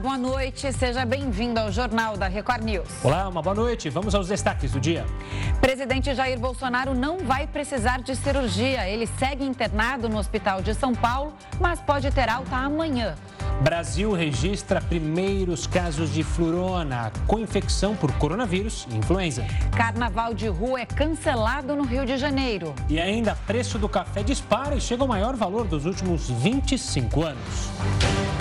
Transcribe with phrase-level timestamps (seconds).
[0.00, 0.72] boa noite.
[0.72, 2.88] Seja bem-vindo ao Jornal da Record News.
[3.04, 3.90] Olá, uma boa noite.
[3.90, 5.04] Vamos aos destaques do dia.
[5.60, 8.88] Presidente Jair Bolsonaro não vai precisar de cirurgia.
[8.88, 13.14] Ele segue internado no Hospital de São Paulo, mas pode ter alta amanhã.
[13.60, 19.44] Brasil registra primeiros casos de florona com infecção por coronavírus e influenza.
[19.76, 22.74] Carnaval de rua é cancelado no Rio de Janeiro.
[22.88, 28.39] E ainda preço do café dispara e chega ao maior valor dos últimos 25 anos.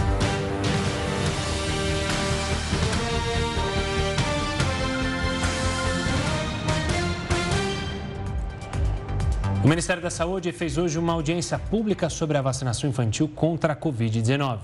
[9.61, 13.75] O Ministério da Saúde fez hoje uma audiência pública sobre a vacinação infantil contra a
[13.75, 14.59] Covid-19.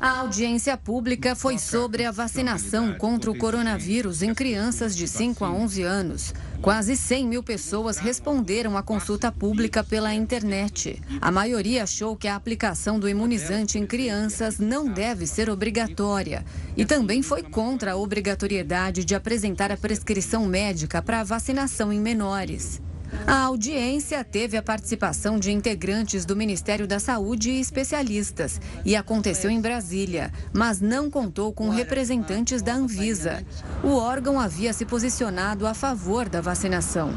[0.00, 5.50] A audiência pública foi sobre a vacinação contra o coronavírus em crianças de 5 a
[5.52, 6.34] 11 anos.
[6.60, 11.00] Quase 100 mil pessoas responderam à consulta pública pela internet.
[11.20, 16.44] A maioria achou que a aplicação do imunizante em crianças não deve ser obrigatória
[16.76, 22.00] e também foi contra a obrigatoriedade de apresentar a prescrição médica para a vacinação em
[22.00, 22.82] menores.
[23.24, 29.50] A audiência teve a participação de integrantes do Ministério da Saúde e especialistas e aconteceu
[29.50, 33.44] em Brasília, mas não contou com representantes da Anvisa.
[33.82, 37.12] O órgão havia se posicionado a favor da vacinação.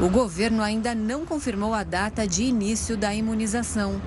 [0.00, 4.00] O governo ainda não confirmou a data de início da imunização.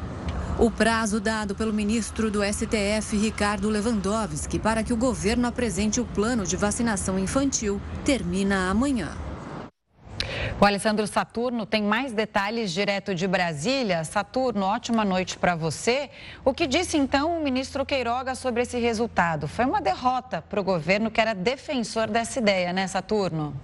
[0.60, 6.06] O prazo dado pelo ministro do STF, Ricardo Lewandowski, para que o governo apresente o
[6.06, 9.12] plano de vacinação infantil termina amanhã.
[10.62, 14.04] O Alessandro Saturno tem mais detalhes direto de Brasília.
[14.04, 16.12] Saturno, ótima noite para você.
[16.46, 19.48] O que disse então o ministro Queiroga sobre esse resultado?
[19.48, 23.60] Foi uma derrota para o governo que era defensor dessa ideia, né, Saturno?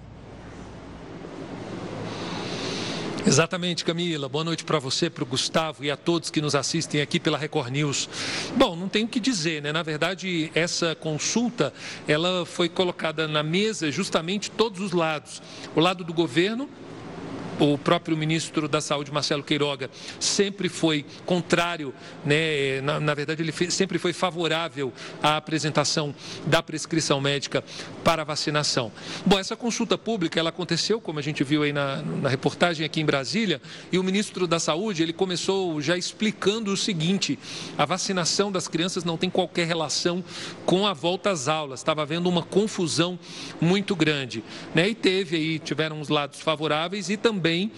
[3.28, 4.28] Exatamente, Camila.
[4.28, 7.38] Boa noite para você, para o Gustavo e a todos que nos assistem aqui pela
[7.38, 8.10] Record News.
[8.56, 9.72] Bom, não tenho o que dizer, né?
[9.72, 11.72] Na verdade, essa consulta,
[12.08, 15.44] ela foi colocada na mesa justamente todos os lados.
[15.76, 16.68] O lado do governo,
[17.60, 21.94] o próprio ministro da Saúde, Marcelo Queiroga, sempre foi contrário,
[22.26, 22.82] né?
[22.82, 26.14] na, na verdade, ele sempre foi favorável à apresentação
[26.46, 27.64] da prescrição médica
[28.04, 28.92] para vacinação.
[29.26, 33.02] Bom, essa consulta pública, ela aconteceu, como a gente viu aí na, na reportagem aqui
[33.02, 37.40] em Brasília, e o ministro da Saúde, ele começou já explicando o seguinte,
[37.78, 40.24] a vacinação das crianças não tem qualquer relação
[40.66, 43.18] com a volta às aulas, estava havendo uma confusão
[43.60, 44.44] muito grande,
[44.76, 44.90] né?
[44.90, 47.72] E teve aí, tiveram os lados favoráveis e também também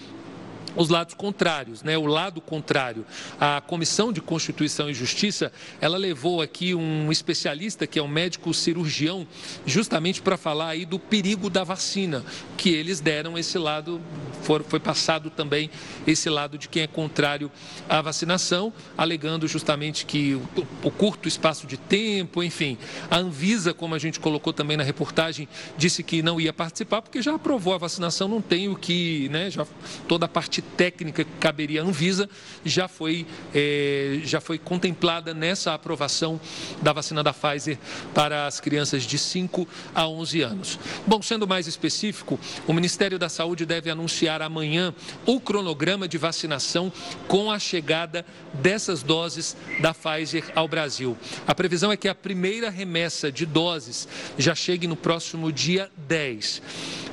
[0.76, 1.96] os lados contrários, né?
[1.96, 3.04] O lado contrário.
[3.40, 8.52] A Comissão de Constituição e Justiça, ela levou aqui um especialista que é um médico
[8.54, 9.26] cirurgião,
[9.66, 12.24] justamente para falar aí do perigo da vacina,
[12.56, 14.00] que eles deram esse lado,
[14.42, 15.70] foi passado também
[16.06, 17.50] esse lado de quem é contrário
[17.88, 20.40] à vacinação, alegando justamente que
[20.82, 22.78] o curto espaço de tempo, enfim,
[23.10, 27.22] a Anvisa, como a gente colocou também na reportagem, disse que não ia participar porque
[27.22, 29.50] já aprovou a vacinação, não tem o que, né?
[29.50, 29.66] Já
[30.08, 32.28] toda a parte parte técnica que caberia à Anvisa
[32.64, 36.40] já foi, é, já foi contemplada nessa aprovação
[36.82, 37.78] da vacina da Pfizer
[38.14, 40.78] para as crianças de 5 a 11 anos.
[41.06, 44.94] Bom, sendo mais específico, o Ministério da Saúde deve anunciar amanhã
[45.26, 46.92] o cronograma de vacinação
[47.26, 51.16] com a chegada dessas doses da Pfizer ao Brasil.
[51.46, 54.06] A previsão é que a primeira remessa de doses
[54.38, 56.62] já chegue no próximo dia 10.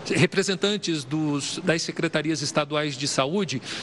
[0.09, 3.36] Representantes dos, das secretarias estaduais de saúde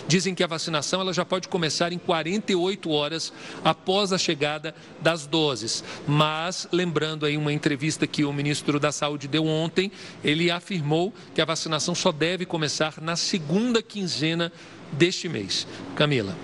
[0.07, 3.33] dizem que a vacinação ela já pode começar em 48 horas
[3.65, 5.85] após a chegada das doses.
[6.07, 9.91] Mas, lembrando aí uma entrevista que o ministro da Saúde deu ontem,
[10.23, 14.53] ele afirmou que a vacinação só deve começar na segunda quinzena
[14.93, 15.67] deste mês.
[15.95, 16.35] Camila.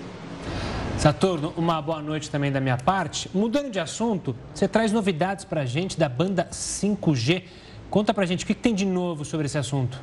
[0.97, 3.27] Saturno, uma boa noite também da minha parte.
[3.33, 7.43] Mudando de assunto, você traz novidades para a gente da banda 5G.
[7.89, 9.99] Conta pra gente o que tem de novo sobre esse assunto.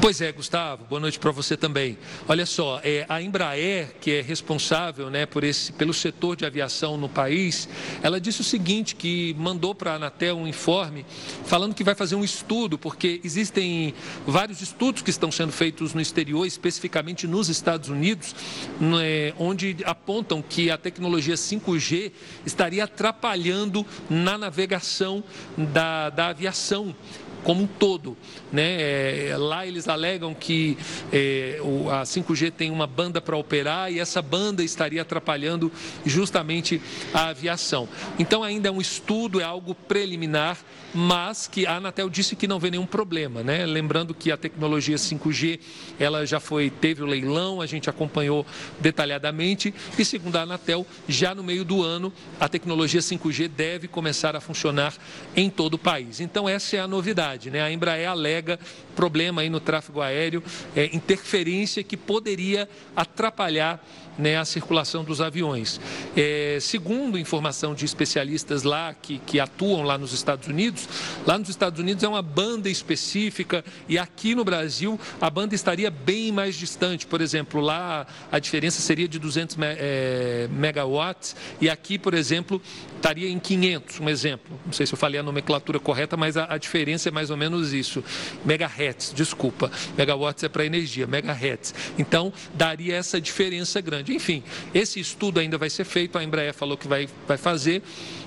[0.00, 1.98] Pois é, Gustavo, boa noite para você também.
[2.26, 6.96] Olha só, é, a Embraer, que é responsável né, por esse, pelo setor de aviação
[6.96, 7.68] no país,
[8.02, 11.04] ela disse o seguinte, que mandou para a Anatel um informe
[11.44, 13.92] falando que vai fazer um estudo, porque existem
[14.26, 18.34] vários estudos que estão sendo feitos no exterior, especificamente nos Estados Unidos,
[18.80, 22.10] né, onde apontam que a tecnologia 5G
[22.46, 25.22] estaria atrapalhando na navegação
[25.58, 26.96] da, da aviação
[27.42, 28.16] como um todo.
[28.52, 29.30] Né?
[29.30, 30.76] É, lá eles alegam que
[31.12, 31.58] é,
[31.90, 35.70] a 5G tem uma banda para operar e essa banda estaria atrapalhando
[36.04, 36.80] justamente
[37.12, 37.88] a aviação.
[38.18, 40.58] Então ainda é um estudo, é algo preliminar,
[40.94, 43.42] mas que a Anatel disse que não vê nenhum problema.
[43.42, 43.64] Né?
[43.64, 45.60] Lembrando que a tecnologia 5G
[45.98, 48.44] ela já foi, teve o leilão, a gente acompanhou
[48.80, 54.34] detalhadamente e segundo a Anatel, já no meio do ano a tecnologia 5G deve começar
[54.34, 54.94] a funcionar
[55.36, 56.20] em todo o país.
[56.20, 57.29] Então essa é a novidade.
[57.50, 57.62] Né?
[57.62, 58.58] A Embraer alega
[58.96, 60.42] problema aí no tráfego aéreo,
[60.74, 63.82] é, interferência que poderia atrapalhar
[64.20, 65.80] né, a circulação dos aviões.
[66.16, 70.88] É, segundo informação de especialistas lá que, que atuam lá nos Estados Unidos,
[71.26, 75.90] lá nos Estados Unidos é uma banda específica e aqui no Brasil a banda estaria
[75.90, 77.06] bem mais distante.
[77.06, 82.60] Por exemplo, lá a diferença seria de 200 é, megawatts e aqui, por exemplo,
[83.00, 84.60] estaria em 500, um exemplo.
[84.64, 87.36] Não sei se eu falei a nomenclatura correta, mas a, a diferença é mais ou
[87.36, 88.04] menos isso.
[88.44, 89.70] Megahertz, desculpa.
[89.96, 91.74] Megawatts é para energia, megahertz.
[91.98, 94.14] Então, daria essa diferença grande.
[94.14, 94.42] Enfim,
[94.74, 97.82] esse estudo ainda vai ser feito, a Embraer falou que vai, vai fazer.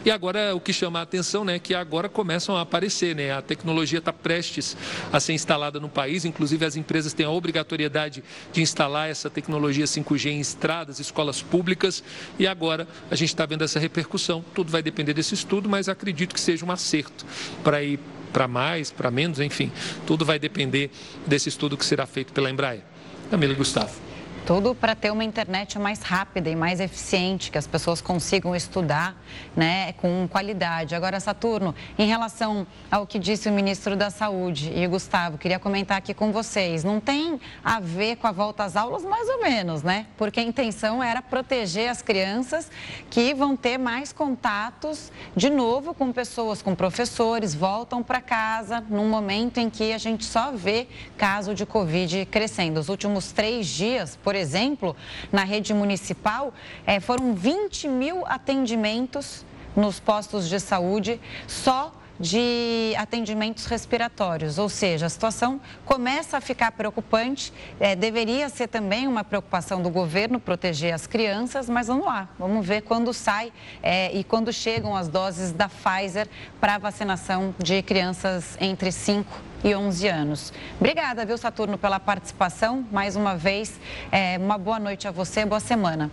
[0.06, 3.16] E agora o que chama a atenção né, é que agora começam a aparecer.
[3.16, 3.32] Né?
[3.32, 4.76] A tecnologia está prestes
[5.12, 9.86] a ser instalada no país, inclusive as empresas têm a obrigatoriedade de instalar essa tecnologia
[9.86, 12.04] 5G em estradas, escolas públicas,
[12.38, 14.44] e agora a gente está vendo essa repercussão.
[14.54, 17.26] Tudo vai depender desse estudo, mas acredito que seja um acerto
[17.64, 18.00] para ir
[18.34, 19.72] para mais, para menos, enfim,
[20.08, 20.90] tudo vai depender
[21.28, 22.82] desse estudo que será feito pela Embraer.
[23.30, 24.13] Camila Gustavo.
[24.46, 29.16] Tudo para ter uma internet mais rápida e mais eficiente, que as pessoas consigam estudar
[29.56, 30.94] né, com qualidade.
[30.94, 35.98] Agora, Saturno, em relação ao que disse o ministro da Saúde e Gustavo, queria comentar
[35.98, 36.84] aqui com vocês.
[36.84, 40.08] Não tem a ver com a volta às aulas, mais ou menos, né?
[40.18, 42.70] Porque a intenção era proteger as crianças
[43.10, 49.08] que vão ter mais contatos de novo com pessoas, com professores, voltam para casa num
[49.08, 50.86] momento em que a gente só vê
[51.18, 52.82] caso de Covid crescendo.
[52.82, 54.96] Os últimos três dias, por por exemplo,
[55.32, 56.56] na rede municipal,
[56.88, 59.46] é, foram 20 mil atendimentos
[59.76, 66.72] nos postos de saúde só de atendimentos respiratórios, ou seja, a situação começa a ficar
[66.72, 67.52] preocupante.
[67.80, 72.66] É, deveria ser também uma preocupação do governo proteger as crianças, mas vamos lá, vamos
[72.66, 73.52] ver quando sai
[73.82, 76.28] é, e quando chegam as doses da Pfizer
[76.60, 80.54] para vacinação de crianças entre 5 e 11 anos.
[80.78, 82.86] Obrigada, viu, Saturno, pela participação.
[82.92, 83.80] Mais uma vez,
[84.12, 86.12] é, uma boa noite a você, boa semana.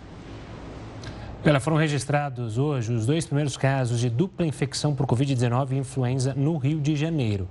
[1.43, 6.35] Olha, foram registrados hoje os dois primeiros casos de dupla infecção por Covid-19 e influenza
[6.35, 7.49] no Rio de Janeiro.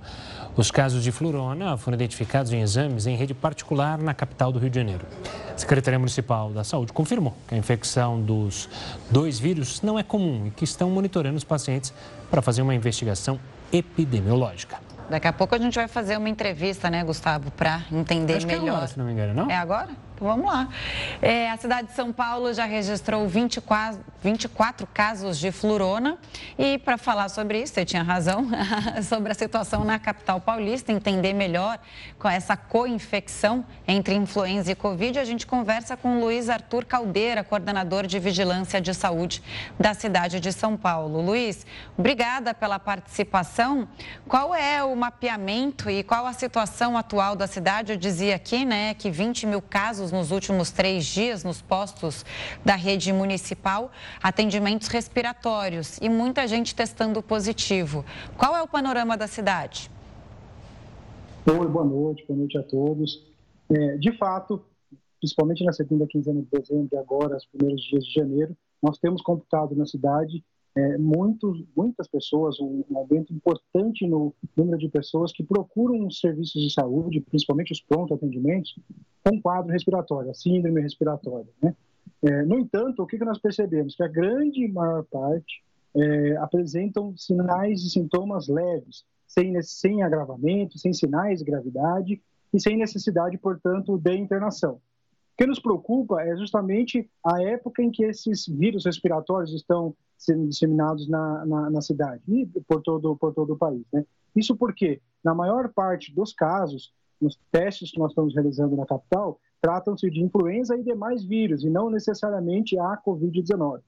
[0.55, 4.69] Os casos de florona foram identificados em exames em rede particular na capital do Rio
[4.69, 5.05] de Janeiro.
[5.53, 8.69] A Secretaria Municipal da Saúde confirmou que a infecção dos
[9.09, 11.93] dois vírus não é comum e que estão monitorando os pacientes
[12.29, 13.37] para fazer uma investigação
[13.73, 14.79] epidemiológica.
[15.09, 18.61] Daqui a pouco a gente vai fazer uma entrevista, né, Gustavo, para entender Acho melhor.
[18.61, 19.51] Que é agora, se não me engano, não?
[19.51, 19.89] É agora?
[20.21, 20.69] Vamos lá.
[21.19, 26.15] É, a cidade de São Paulo já registrou 24, 24 casos de flurona.
[26.59, 28.47] E para falar sobre isso, você tinha razão,
[29.01, 31.79] sobre a situação na capital paulista, entender melhor
[32.19, 38.05] com essa co-infecção entre influenza e Covid, a gente conversa com Luiz Arthur Caldeira, coordenador
[38.05, 39.41] de vigilância de saúde
[39.79, 41.19] da cidade de São Paulo.
[41.19, 41.65] Luiz,
[41.97, 43.87] obrigada pela participação.
[44.27, 47.93] Qual é o mapeamento e qual a situação atual da cidade?
[47.93, 52.25] Eu dizia aqui, né, que 20 mil casos nos últimos três dias nos postos
[52.63, 53.91] da rede municipal
[54.21, 58.05] atendimentos respiratórios e muita gente testando positivo.
[58.37, 59.89] Qual é o panorama da cidade?
[61.47, 63.25] Oi, boa noite, boa noite a todos.
[63.69, 64.63] É, de fato,
[65.19, 69.21] principalmente na segunda quinzena de dezembro e agora, os primeiros dias de janeiro, nós temos
[69.21, 70.43] computado na cidade
[70.75, 76.19] é, muitos, muitas pessoas, um, um, aumento importante no número de pessoas que procuram os
[76.19, 78.77] serviços de saúde, principalmente os pronto atendimentos,
[79.23, 81.49] com quadro respiratório, síndrome respiratória.
[81.61, 81.75] Né?
[82.23, 83.95] É, no entanto, o que, que nós percebemos?
[83.95, 85.61] Que a grande maior parte
[85.95, 92.21] é, apresentam sinais e sintomas leves, sem, sem agravamento, sem sinais de gravidade
[92.53, 94.79] e sem necessidade, portanto, de internação.
[95.33, 100.47] O que nos preocupa é justamente a época em que esses vírus respiratórios estão sendo
[100.47, 103.83] disseminados na, na, na cidade e por todo, por todo o país.
[103.91, 104.05] Né?
[104.35, 109.39] Isso porque, na maior parte dos casos, nos testes que nós estamos realizando na capital,
[109.61, 113.81] tratam-se de influenza e demais vírus, e não necessariamente a Covid-19.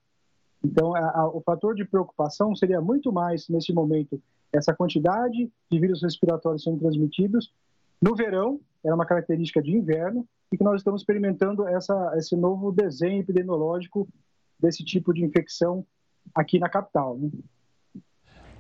[0.64, 4.22] Então, a, a, o fator de preocupação seria muito mais, nesse momento,
[4.52, 7.52] essa quantidade de vírus respiratórios sendo transmitidos.
[8.02, 12.72] No verão, era uma característica de inverno, e que nós estamos experimentando essa, esse novo
[12.72, 14.08] desenho epidemiológico
[14.60, 15.84] desse tipo de infecção
[16.34, 17.18] aqui na capital.
[17.18, 17.32] Né?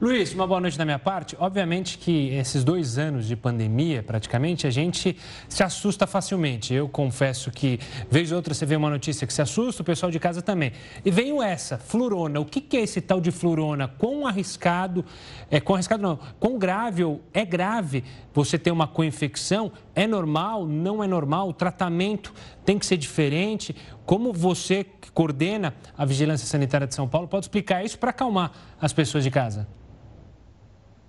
[0.03, 1.33] Luiz, uma boa noite da minha parte.
[1.39, 5.17] Obviamente que esses dois anos de pandemia, praticamente, a gente
[5.47, 6.73] se assusta facilmente.
[6.73, 7.79] Eu confesso que,
[8.11, 10.73] vez ou outra, você vê uma notícia que se assusta, o pessoal de casa também.
[11.05, 12.37] E veio essa, flurona.
[12.41, 13.87] O que é esse tal de flurona?
[13.87, 15.05] Quão arriscado,
[15.49, 19.71] é, quão arriscado não, quão grave ou é grave você ter uma co-infecção?
[19.95, 20.67] É normal?
[20.67, 21.47] Não é normal?
[21.47, 22.33] O tratamento
[22.65, 23.73] tem que ser diferente?
[24.05, 28.51] Como você que coordena a Vigilância Sanitária de São Paulo pode explicar isso para acalmar
[28.81, 29.65] as pessoas de casa?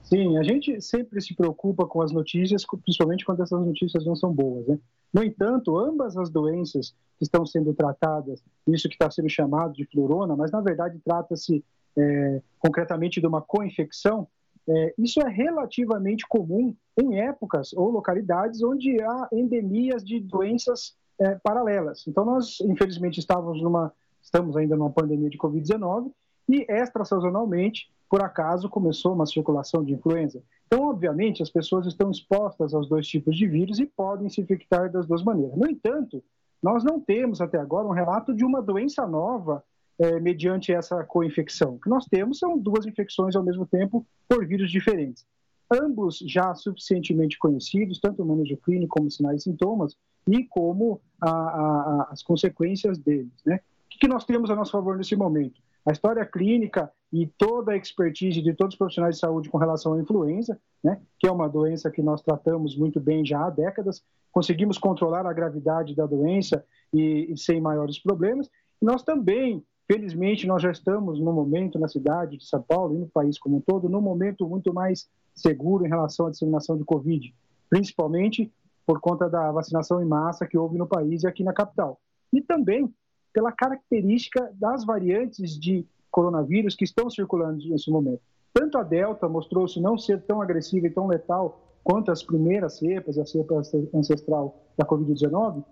[0.04, 4.32] Sim, a gente sempre se preocupa com as notícias, principalmente quando essas notícias não são
[4.32, 4.66] boas.
[4.66, 4.78] Né?
[5.12, 9.86] No entanto, ambas as doenças que estão sendo tratadas, isso que está sendo chamado de
[9.86, 11.64] florona, mas na verdade trata-se
[11.96, 14.28] é, concretamente de uma co-infecção,
[14.68, 21.34] é, isso é relativamente comum em épocas ou localidades onde há endemias de doenças é,
[21.36, 22.06] paralelas.
[22.06, 26.10] Então, nós, infelizmente, estávamos numa, estamos ainda numa pandemia de Covid-19
[26.48, 30.42] e, extrasazonalmente, por acaso começou uma circulação de influenza.
[30.66, 34.90] Então, obviamente, as pessoas estão expostas aos dois tipos de vírus e podem se infectar
[34.90, 35.56] das duas maneiras.
[35.56, 36.22] No entanto,
[36.62, 39.62] nós não temos até agora um relato de uma doença nova
[39.98, 41.74] é, mediante essa co-infecção.
[41.74, 45.26] O que nós temos são duas infecções ao mesmo tempo por vírus diferentes.
[45.70, 49.96] Ambos já suficientemente conhecidos, tanto o manejo clínico como sinais e sintomas,
[50.28, 53.32] e como a, a, as consequências deles.
[53.44, 53.60] Né?
[53.94, 55.60] O que nós temos a nosso favor nesse momento?
[55.86, 59.92] A história clínica e toda a expertise de todos os profissionais de saúde com relação
[59.92, 64.02] à influenza, né, que é uma doença que nós tratamos muito bem já há décadas,
[64.32, 68.48] conseguimos controlar a gravidade da doença e, e sem maiores problemas.
[68.80, 72.98] E nós também, felizmente, nós já estamos no momento na cidade de São Paulo e
[72.98, 76.84] no país como um todo, num momento muito mais seguro em relação à disseminação de
[76.84, 77.34] Covid,
[77.68, 78.50] principalmente
[78.86, 82.00] por conta da vacinação em massa que houve no país e aqui na capital.
[82.32, 82.92] E também
[83.34, 88.22] pela característica das variantes de coronavírus que estão circulando nesse momento.
[88.52, 93.18] Tanto a Delta mostrou-se não ser tão agressiva e tão letal quanto as primeiras cepas,
[93.18, 93.60] a cepa
[93.92, 95.64] ancestral da Covid-19,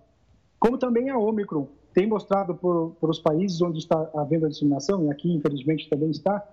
[0.59, 5.11] como também a Omicron tem mostrado por os países onde está havendo a disseminação, e
[5.11, 6.45] aqui infelizmente também está,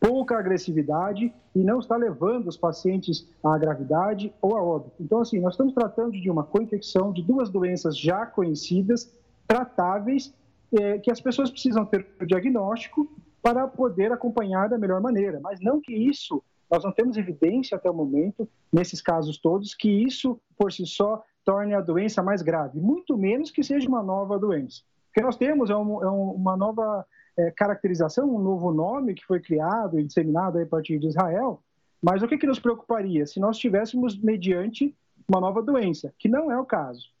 [0.00, 4.96] pouca agressividade e não está levando os pacientes à gravidade ou a óbito.
[5.00, 9.12] Então, assim, nós estamos tratando de uma co-infecção de duas doenças já conhecidas,
[9.46, 10.34] tratáveis
[10.78, 13.08] é, que as pessoas precisam ter o diagnóstico
[13.42, 15.38] para poder acompanhar da melhor maneira.
[15.40, 19.88] Mas não que isso, nós não temos evidência até o momento, nesses casos todos, que
[19.88, 24.36] isso por si só torne a doença mais grave, muito menos que seja uma nova
[24.38, 24.82] doença.
[25.10, 27.06] O que nós temos é, um, é uma nova
[27.36, 31.62] é, caracterização, um novo nome que foi criado e disseminado a partir de Israel,
[32.02, 34.94] mas o que, que nos preocuparia se nós tivéssemos mediante
[35.28, 37.15] uma nova doença, que não é o caso.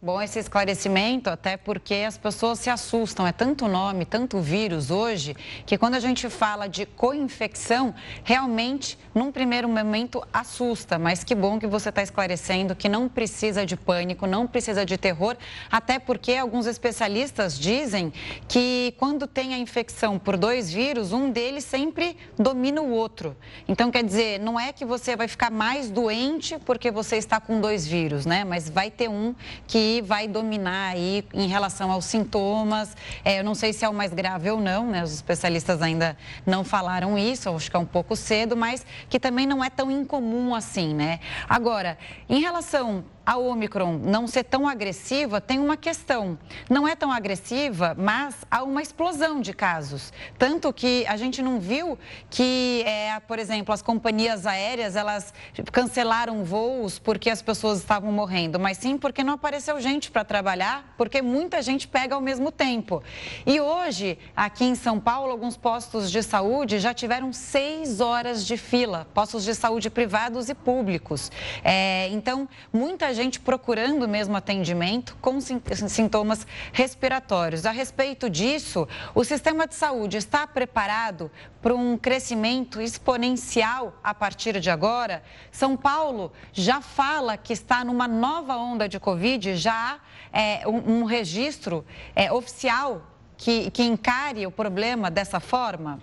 [0.00, 3.26] Bom esse esclarecimento, até porque as pessoas se assustam.
[3.26, 5.34] É tanto nome, tanto vírus hoje,
[5.66, 11.00] que quando a gente fala de co-infecção, realmente, num primeiro momento, assusta.
[11.00, 14.96] Mas que bom que você está esclarecendo que não precisa de pânico, não precisa de
[14.96, 15.36] terror,
[15.68, 18.12] até porque alguns especialistas dizem
[18.46, 23.36] que quando tem a infecção por dois vírus, um deles sempre domina o outro.
[23.66, 27.60] Então, quer dizer, não é que você vai ficar mais doente porque você está com
[27.60, 28.44] dois vírus, né?
[28.44, 29.34] Mas vai ter um
[29.66, 32.96] que vai dominar aí em relação aos sintomas.
[33.24, 35.02] É, eu não sei se é o mais grave ou não, né?
[35.02, 36.16] Os especialistas ainda
[36.46, 39.90] não falaram isso, acho que é um pouco cedo, mas que também não é tão
[39.90, 41.20] incomum assim, né?
[41.48, 46.38] Agora, em relação a Omicron não ser tão agressiva, tem uma questão.
[46.70, 50.14] Não é tão agressiva, mas há uma explosão de casos.
[50.38, 51.98] Tanto que a gente não viu
[52.30, 55.34] que, é, por exemplo, as companhias aéreas, elas
[55.70, 60.94] cancelaram voos porque as pessoas estavam morrendo, mas sim porque não apareceu gente para trabalhar,
[60.96, 63.02] porque muita gente pega ao mesmo tempo.
[63.44, 68.56] E hoje, aqui em São Paulo, alguns postos de saúde já tiveram seis horas de
[68.56, 71.30] fila, postos de saúde privados e públicos.
[71.62, 77.66] É, então, muita gente procurando mesmo atendimento com sintomas respiratórios.
[77.66, 84.60] A respeito disso, o sistema de saúde está preparado para um crescimento exponencial a partir
[84.60, 85.22] de agora?
[85.50, 90.00] São Paulo já fala que está numa nova onda de Covid, já
[90.32, 91.84] há é, um, um, registro
[92.14, 93.02] é, oficial
[93.36, 95.98] que, que encare o problema dessa forma?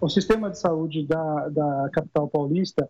[0.00, 2.88] O sistema de saúde da, da capital paulista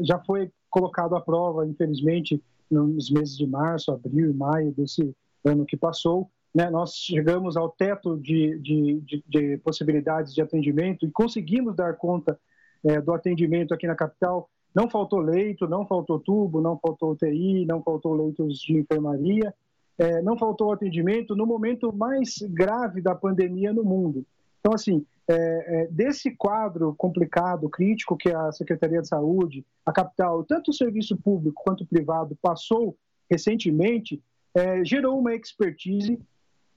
[0.00, 5.64] já foi colocado à prova, infelizmente, nos meses de março, abril e maio desse ano
[5.64, 6.30] que passou.
[6.54, 11.94] Né, nós chegamos ao teto de, de, de, de, possibilidades de atendimento e conseguimos dar
[11.96, 12.38] conta
[12.84, 14.48] é, do atendimento aqui na capital.
[14.74, 19.54] Não faltou leito, não faltou tubo, não faltou UTI, não faltou leitos de enfermaria,
[19.98, 24.24] é, não faltou atendimento no momento mais grave da pandemia no mundo.
[24.60, 30.42] Então, assim, é, é, desse quadro complicado, crítico que a Secretaria de Saúde, a capital,
[30.44, 32.96] tanto o serviço público quanto o privado passou
[33.30, 34.22] recentemente,
[34.54, 36.18] é, gerou uma expertise,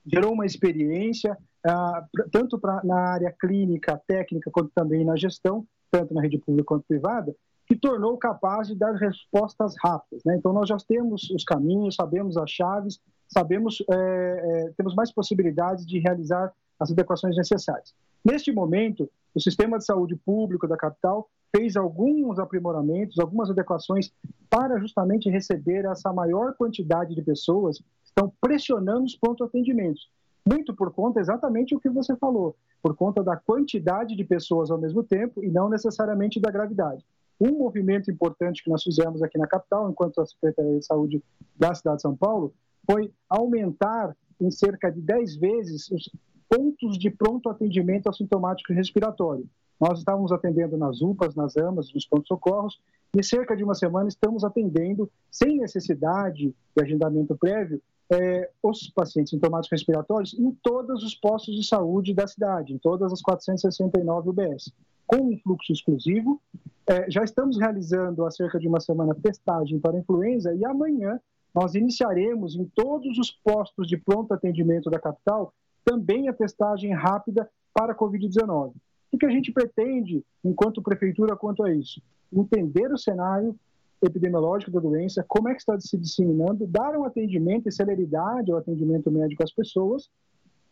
[0.06, 6.14] gerou uma experiência, ah, tanto pra, na área clínica, técnica, quanto também na gestão, tanto
[6.14, 7.34] na rede pública quanto privada,
[7.66, 10.24] que tornou capaz de dar respostas rápidas.
[10.26, 10.36] Né?
[10.36, 15.86] Então, nós já temos os caminhos, sabemos as chaves, sabemos, é, é, temos mais possibilidades
[15.86, 17.94] de realizar as adequações necessárias.
[18.26, 24.12] Neste momento, o sistema de saúde público da capital fez alguns aprimoramentos, algumas adequações
[24.50, 30.10] para justamente receber essa maior quantidade de pessoas que estão pressionando os pronto-atendimentos.
[30.44, 34.80] Muito por conta exatamente o que você falou, por conta da quantidade de pessoas ao
[34.80, 37.06] mesmo tempo e não necessariamente da gravidade.
[37.40, 41.24] Um movimento importante que nós fizemos aqui na capital, enquanto a Secretaria de Saúde
[41.56, 42.54] da cidade de São Paulo,
[42.90, 46.10] foi aumentar em cerca de 10 vezes os
[46.52, 49.48] pontos de pronto atendimento assintomático respiratório.
[49.80, 52.78] Nós estávamos atendendo nas UPAs, nas AMAs, nos pontos-socorros,
[53.16, 57.82] e cerca de uma semana estamos atendendo, sem necessidade de agendamento prévio,
[58.12, 63.14] é, os pacientes sintomáticos respiratórios em todos os postos de saúde da cidade, em todas
[63.14, 64.74] as 469 UBS,
[65.08, 66.42] com um fluxo exclusivo.
[66.86, 71.18] É, já estamos realizando há cerca de uma semana testagem para influenza e amanhã
[71.56, 75.54] nós iniciaremos em todos os postos de pronto atendimento da capital
[75.84, 78.74] também a testagem rápida para a Covid-19.
[79.12, 82.02] O que a gente pretende, enquanto prefeitura, quanto a isso?
[82.32, 83.56] Entender o cenário
[84.02, 88.58] epidemiológico da doença, como é que está se disseminando, dar um atendimento e celeridade ao
[88.58, 90.10] atendimento médico às pessoas,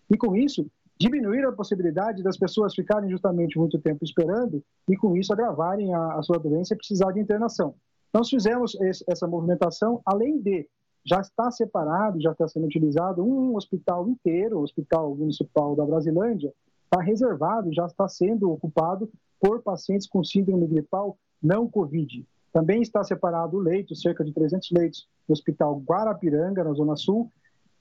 [0.10, 0.66] e com isso,
[1.00, 6.16] diminuir a possibilidade das pessoas ficarem justamente muito tempo esperando e com isso agravarem a,
[6.16, 7.76] a sua doença e precisar de internação.
[8.14, 10.68] Nós fizemos esse, essa movimentação, além de
[11.06, 16.54] já está separado, já está sendo utilizado um hospital inteiro, o Hospital Municipal da Brasilândia,
[16.84, 22.26] está reservado, já está sendo ocupado por pacientes com síndrome gripal não Covid.
[22.52, 27.32] Também está separado o leito, cerca de 300 leitos, no Hospital Guarapiranga, na Zona Sul.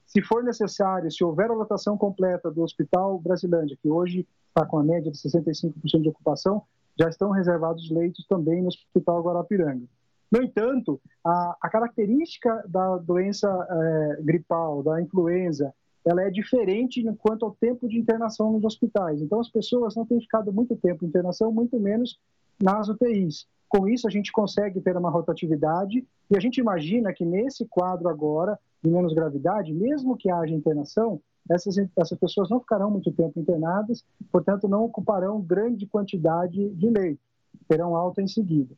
[0.06, 4.78] Se for necessário, se houver a lotação completa do Hospital Brasilândia, que hoje está com
[4.78, 6.62] a média de 65% de ocupação,
[6.98, 9.86] já estão reservados leitos também no Hospital Guarapiranga.
[10.30, 17.44] No entanto, a, a característica da doença é, gripal, da influenza, ela é diferente quanto
[17.44, 19.20] ao tempo de internação nos hospitais.
[19.20, 22.18] Então, as pessoas não têm ficado muito tempo em internação, muito menos
[22.60, 23.46] nas UTIs.
[23.68, 28.08] Com isso, a gente consegue ter uma rotatividade e a gente imagina que nesse quadro
[28.08, 33.38] agora, de menos gravidade, mesmo que haja internação, essas, essas pessoas não ficarão muito tempo
[33.38, 37.20] internadas, portanto, não ocuparão grande quantidade de leito,
[37.66, 38.74] terão alta em seguida.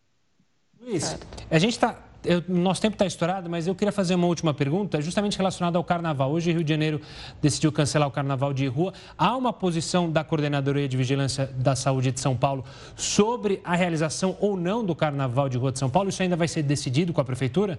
[0.83, 1.19] Luiz,
[1.51, 1.95] a gente está.
[2.49, 6.33] Nosso tempo está estourado, mas eu queria fazer uma última pergunta, justamente relacionada ao carnaval.
[6.33, 7.01] Hoje, Rio de Janeiro
[7.41, 8.93] decidiu cancelar o carnaval de rua.
[9.17, 12.65] Há uma posição da Coordenadoria de Vigilância da Saúde de São Paulo
[12.97, 16.09] sobre a realização ou não do carnaval de rua de São Paulo?
[16.09, 17.79] Isso ainda vai ser decidido com a Prefeitura?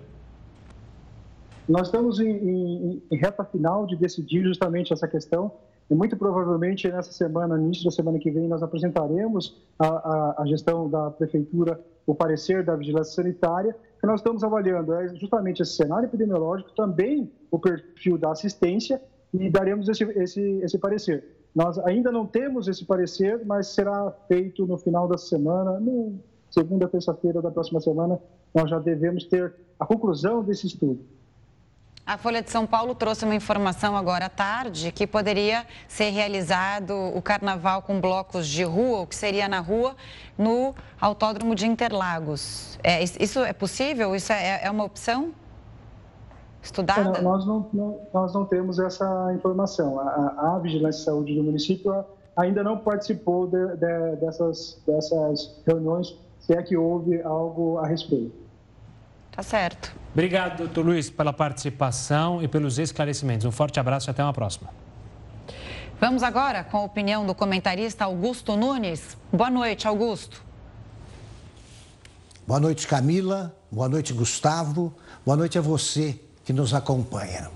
[1.68, 5.52] Nós estamos em, em, em reta final de decidir justamente essa questão.
[5.90, 10.42] E muito provavelmente nessa semana, no início da semana que vem, nós apresentaremos a, a,
[10.44, 15.62] a gestão da Prefeitura o parecer da vigilância sanitária, que nós estamos avaliando é justamente
[15.62, 19.02] esse cenário epidemiológico, também o perfil da assistência
[19.34, 21.24] e daremos esse, esse, esse parecer.
[21.54, 26.88] Nós ainda não temos esse parecer, mas será feito no final da semana, no segunda,
[26.88, 28.20] terça-feira da próxima semana,
[28.54, 31.00] nós já devemos ter a conclusão desse estudo.
[32.06, 36.94] A Folha de São Paulo trouxe uma informação agora à tarde que poderia ser realizado
[37.16, 39.96] o carnaval com blocos de rua, o que seria na rua,
[40.38, 42.80] no Autódromo de Interlagos.
[42.84, 44.16] É, isso é possível?
[44.16, 45.32] Isso é, é uma opção?
[46.62, 47.22] Estudada?
[47.22, 50.00] Nós, não, não, nós não temos essa informação.
[50.00, 52.04] A, a, Vigilância de Saúde do município
[52.36, 58.42] ainda não participou de, de, dessas, dessas reuniões, se é que houve algo a respeito.
[59.42, 59.92] Tá certo.
[60.14, 63.44] Obrigado, doutor Luiz, pela participação e pelos esclarecimentos.
[63.44, 64.70] Um forte abraço e até uma próxima.
[66.00, 69.18] Vamos agora com a opinião do comentarista Augusto Nunes.
[69.34, 70.44] Boa noite, Augusto.
[72.46, 73.58] Boa noite, Camila.
[73.72, 74.94] Boa noite, Gustavo.
[75.26, 77.50] Boa noite a você que nos acompanha.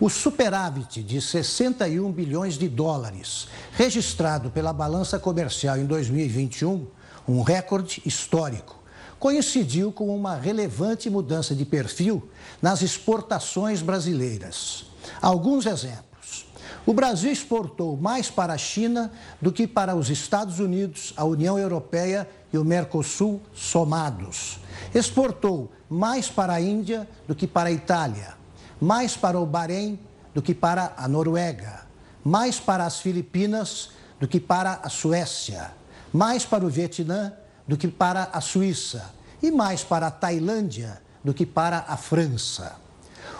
[0.00, 6.88] O superávit de 61 bilhões de dólares registrado pela balança comercial em 2021,
[7.28, 8.79] um recorde histórico
[9.20, 12.26] coincidiu com uma relevante mudança de perfil
[12.60, 14.86] nas exportações brasileiras.
[15.20, 16.46] Alguns exemplos.
[16.86, 21.58] O Brasil exportou mais para a China do que para os Estados Unidos, a União
[21.58, 24.58] Europeia e o Mercosul somados.
[24.94, 28.34] Exportou mais para a Índia do que para a Itália,
[28.80, 29.98] mais para o Bahrein
[30.34, 31.82] do que para a Noruega,
[32.24, 35.72] mais para as Filipinas do que para a Suécia,
[36.10, 37.32] mais para o Vietnã
[37.70, 42.74] do que para a Suíça e mais para a Tailândia do que para a França.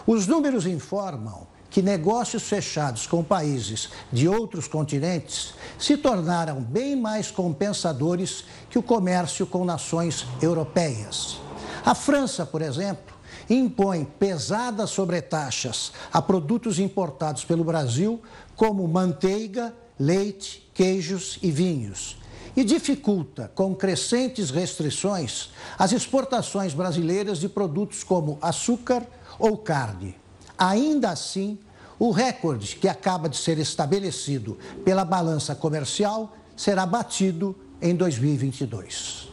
[0.06, 7.28] Os números informam que negócios fechados com países de outros continentes se tornaram bem mais
[7.28, 11.40] compensadores que o comércio com nações europeias.
[11.84, 13.12] A França, por exemplo,
[13.48, 18.22] impõe pesadas sobretaxas a produtos importados pelo Brasil,
[18.54, 22.19] como manteiga, leite, queijos e vinhos,
[22.56, 29.06] e dificulta, com crescentes restrições, as exportações brasileiras de produtos como açúcar
[29.38, 30.16] ou carne.
[30.58, 31.58] Ainda assim,
[31.98, 39.28] o recorde que acaba de ser estabelecido pela balança comercial será batido em 2022.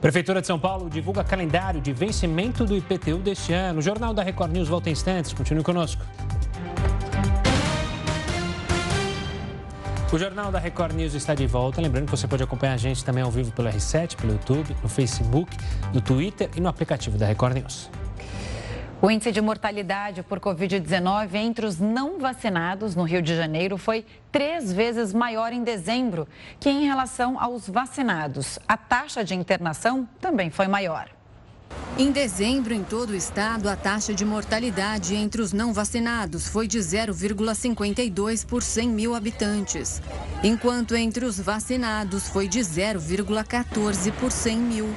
[0.00, 3.78] Prefeitura de São Paulo divulga calendário de vencimento do IPTU deste ano.
[3.78, 5.32] O Jornal da Record News volta em instantes.
[5.32, 6.02] Continue conosco.
[10.12, 11.80] O Jornal da Record News está de volta.
[11.80, 14.88] Lembrando que você pode acompanhar a gente também ao vivo pelo R7, pelo YouTube, no
[14.88, 15.56] Facebook,
[15.92, 17.90] no Twitter e no aplicativo da Record News.
[19.02, 24.06] O índice de mortalidade por Covid-19 entre os não vacinados no Rio de Janeiro foi
[24.30, 26.28] três vezes maior em dezembro
[26.60, 28.60] que em relação aos vacinados.
[28.66, 31.15] A taxa de internação também foi maior.
[31.98, 36.68] Em dezembro, em todo o estado, a taxa de mortalidade entre os não vacinados foi
[36.68, 40.02] de 0,52 por 100 mil habitantes,
[40.44, 44.94] enquanto entre os vacinados foi de 0,14 por 100 mil.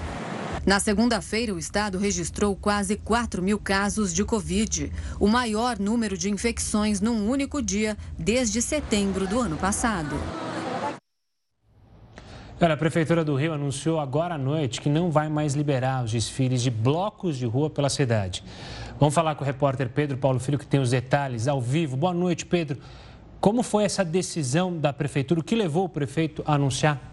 [0.65, 6.29] Na segunda-feira, o estado registrou quase 4 mil casos de Covid, o maior número de
[6.29, 10.17] infecções num único dia desde setembro do ano passado.
[12.62, 16.12] Olha, a Prefeitura do Rio anunciou agora à noite que não vai mais liberar os
[16.12, 18.43] desfiles de blocos de rua pela cidade.
[19.00, 21.95] Vamos falar com o repórter Pedro Paulo Filho, que tem os detalhes ao vivo.
[21.95, 22.78] Boa noite, Pedro.
[23.39, 25.39] Como foi essa decisão da Prefeitura?
[25.39, 27.09] O que levou o prefeito a anunciar?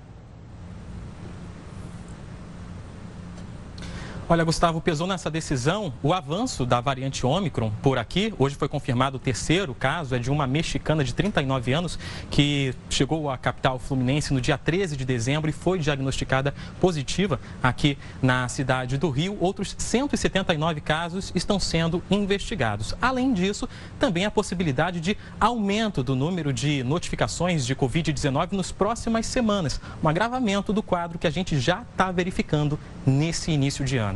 [4.29, 8.35] Olha, Gustavo, pesou nessa decisão o avanço da variante Ômicron por aqui.
[8.37, 11.97] Hoje foi confirmado o terceiro caso, é de uma mexicana de 39 anos
[12.29, 17.97] que chegou à capital fluminense no dia 13 de dezembro e foi diagnosticada positiva aqui
[18.21, 19.39] na cidade do Rio.
[19.39, 22.97] Outros 179 casos estão sendo investigados.
[23.01, 29.25] Além disso, também a possibilidade de aumento do número de notificações de Covid-19 nas próximas
[29.25, 29.81] semanas.
[30.03, 34.16] Um agravamento do quadro que a gente já está verificando nesse início de ano.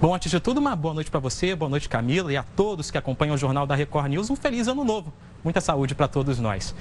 [0.00, 2.90] Bom, antes de tudo, uma boa noite para você, boa noite Camila e a todos
[2.90, 4.30] que acompanham o Jornal da Record News.
[4.30, 5.12] Um feliz ano novo.
[5.42, 6.74] Muita saúde para todos nós.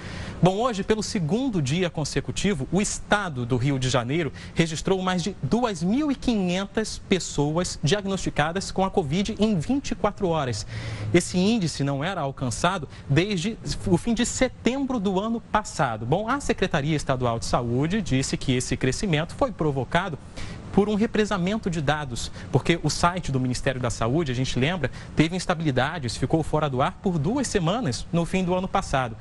[0.44, 5.34] Bom, hoje, pelo segundo dia consecutivo, o estado do Rio de Janeiro registrou mais de
[5.48, 10.68] 2.500 pessoas diagnosticadas com a Covid em 24 horas.
[11.14, 16.06] Esse índice não era alcançado desde o fim de setembro do ano passado.
[16.06, 20.20] Bom, a Secretaria Estadual de Saúde disse que esse crescimento foi provocado
[20.80, 24.90] por um represamento de dados, porque o site do Ministério da Saúde, a gente lembra,
[25.14, 29.18] teve instabilidades, ficou fora do ar por duas semanas no fim do ano passado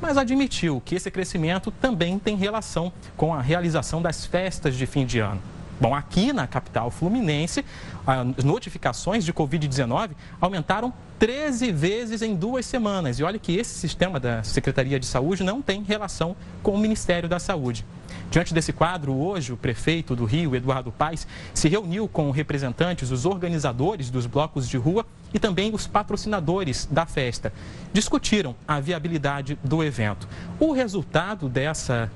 [0.00, 5.04] mas admitiu que esse crescimento também tem relação com a realização das festas de fim
[5.04, 5.42] de ano.
[5.80, 7.64] Bom, aqui na capital fluminense,
[8.06, 13.18] as notificações de Covid-19 aumentaram 13 vezes em duas semanas.
[13.18, 17.30] E olha que esse sistema da Secretaria de Saúde não tem relação com o Ministério
[17.30, 17.86] da Saúde.
[18.30, 23.24] Diante desse quadro, hoje o prefeito do Rio, Eduardo Paes, se reuniu com representantes dos
[23.24, 27.52] organizadores dos blocos de rua e também os patrocinadores da festa.
[27.92, 30.28] Discutiram a viabilidade do evento.
[30.58, 32.10] O resultado dessa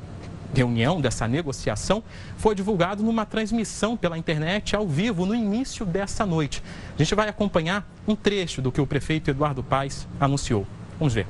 [0.53, 2.03] reunião, dessa negociação,
[2.37, 6.63] foi divulgado numa transmissão pela internet ao vivo no início dessa noite.
[6.95, 10.67] A gente vai acompanhar um trecho do que o prefeito Eduardo Paes anunciou.
[10.99, 11.27] Vamos ver.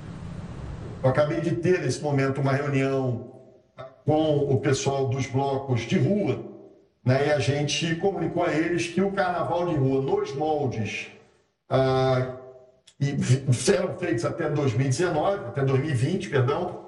[1.02, 3.32] Eu acabei de ter nesse momento uma reunião
[4.04, 6.42] com o pessoal dos blocos de rua,
[7.04, 11.08] né, e a gente comunicou a eles que o carnaval de rua nos moldes
[11.68, 12.36] ah,
[13.00, 16.84] e serão feitos até 2019, até 2020, perdão,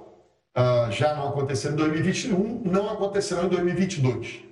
[0.57, 4.47] ah, já não aconteceram em 2021, não acontecerão em 2022.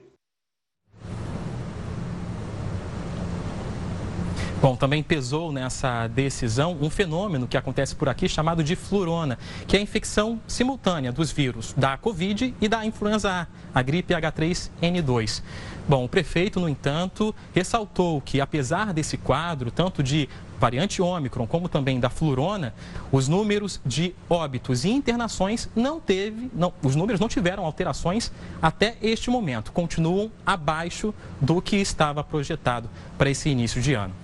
[4.60, 9.76] Bom, também pesou nessa decisão um fenômeno que acontece por aqui chamado de flurona, que
[9.76, 15.42] é a infecção simultânea dos vírus da Covid e da influenza A, a gripe H3N2.
[15.86, 21.68] Bom, o prefeito, no entanto, ressaltou que apesar desse quadro, tanto de variante Ômicron, como
[21.68, 22.72] também da flurona,
[23.12, 28.96] os números de óbitos e internações não teve, não, os números não tiveram alterações até
[29.02, 34.14] este momento, continuam abaixo do que estava projetado para esse início de ano.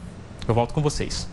[0.49, 1.29] Eu volto com vocês.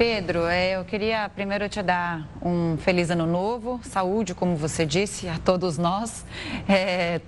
[0.00, 5.28] Pedro, é, eu queria primeiro te dar um feliz ano novo, saúde, como você disse,
[5.28, 6.24] a todos nós,
[6.66, 7.20] é,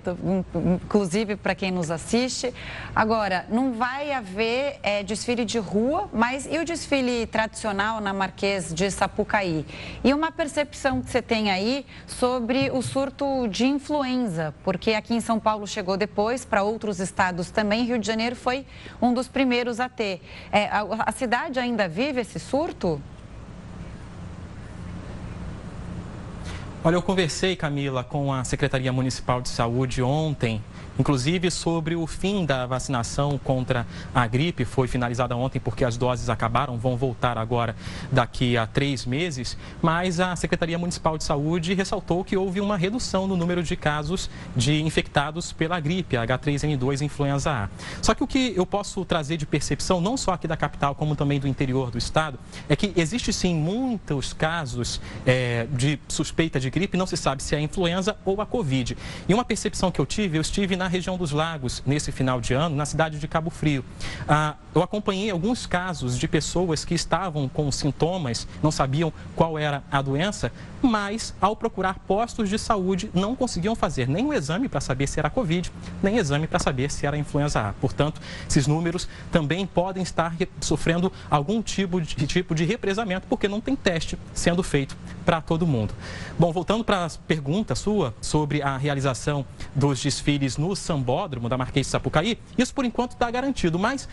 [0.83, 2.51] inclusive para quem nos assiste.
[2.95, 8.73] Agora, não vai haver é, desfile de rua, mas e o desfile tradicional na Marquês
[8.73, 9.67] de Sapucaí?
[10.03, 15.21] E uma percepção que você tem aí sobre o surto de influenza, porque aqui em
[15.21, 18.65] São Paulo chegou depois, para outros estados também, Rio de Janeiro foi
[18.99, 20.23] um dos primeiros a ter.
[20.51, 22.62] É, a, a cidade ainda vive esse surto?
[26.85, 30.61] Olha, eu conversei, Camila, com a Secretaria Municipal de Saúde ontem
[30.97, 36.29] inclusive sobre o fim da vacinação contra a gripe, foi finalizada ontem porque as doses
[36.29, 37.75] acabaram, vão voltar agora
[38.11, 43.27] daqui a três meses, mas a Secretaria Municipal de Saúde ressaltou que houve uma redução
[43.27, 47.69] no número de casos de infectados pela gripe, H3N2 influenza A.
[48.01, 51.15] Só que o que eu posso trazer de percepção, não só aqui da capital, como
[51.15, 56.69] também do interior do estado, é que existe sim muitos casos é, de suspeita de
[56.69, 58.97] gripe, não se sabe se é a influenza ou a Covid.
[59.27, 62.41] E uma percepção que eu tive, eu estive na na região dos lagos nesse final
[62.41, 63.85] de ano, na cidade de Cabo Frio.
[64.27, 69.81] Ah, eu acompanhei alguns casos de pessoas que estavam com sintomas, não sabiam qual era
[69.89, 74.81] a doença, mas ao procurar postos de saúde não conseguiam fazer nem o exame para
[74.81, 77.73] saber se era Covid, nem exame para saber se era influenza A.
[77.73, 78.19] Portanto,
[78.49, 83.75] esses números também podem estar sofrendo algum tipo de, tipo de represamento, porque não tem
[83.75, 85.93] teste sendo feito para todo mundo.
[86.37, 91.85] Bom, voltando para a pergunta sua sobre a realização dos desfiles no Sambódromo da Marquês
[91.87, 94.07] de Sapucaí, isso por enquanto está garantido, mas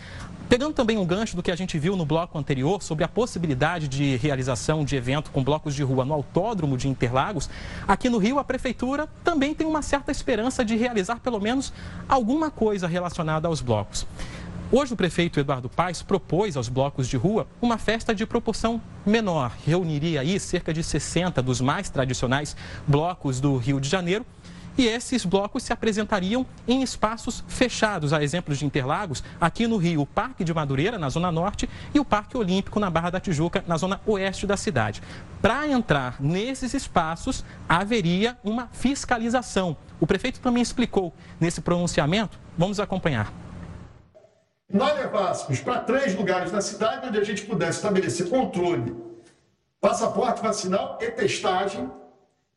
[0.51, 3.87] Pegando também um gancho do que a gente viu no bloco anterior sobre a possibilidade
[3.87, 7.49] de realização de evento com blocos de rua no Autódromo de Interlagos,
[7.87, 11.71] aqui no Rio a Prefeitura também tem uma certa esperança de realizar pelo menos
[12.05, 14.05] alguma coisa relacionada aos blocos.
[14.69, 19.53] Hoje o prefeito Eduardo Paes propôs aos blocos de rua uma festa de proporção menor.
[19.65, 24.25] Reuniria aí cerca de 60 dos mais tradicionais blocos do Rio de Janeiro
[24.77, 30.01] e esses blocos se apresentariam em espaços fechados, a exemplo de Interlagos, aqui no Rio,
[30.01, 33.63] o Parque de Madureira, na Zona Norte, e o Parque Olímpico, na Barra da Tijuca,
[33.67, 35.01] na Zona Oeste da cidade.
[35.41, 39.75] Para entrar nesses espaços, haveria uma fiscalização.
[39.99, 42.39] O prefeito também explicou nesse pronunciamento.
[42.57, 43.31] Vamos acompanhar.
[44.71, 48.95] Nós levássemos para três lugares na cidade onde a gente pudesse estabelecer controle,
[49.81, 51.91] passaporte vacinal e testagem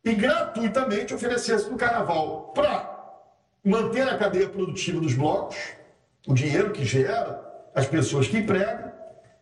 [0.04, 2.92] e gratuitamente oferecesse no carnaval para
[3.64, 5.56] manter a cadeia produtiva dos blocos,
[6.26, 7.42] o dinheiro que gera,
[7.74, 8.92] as pessoas que empregam,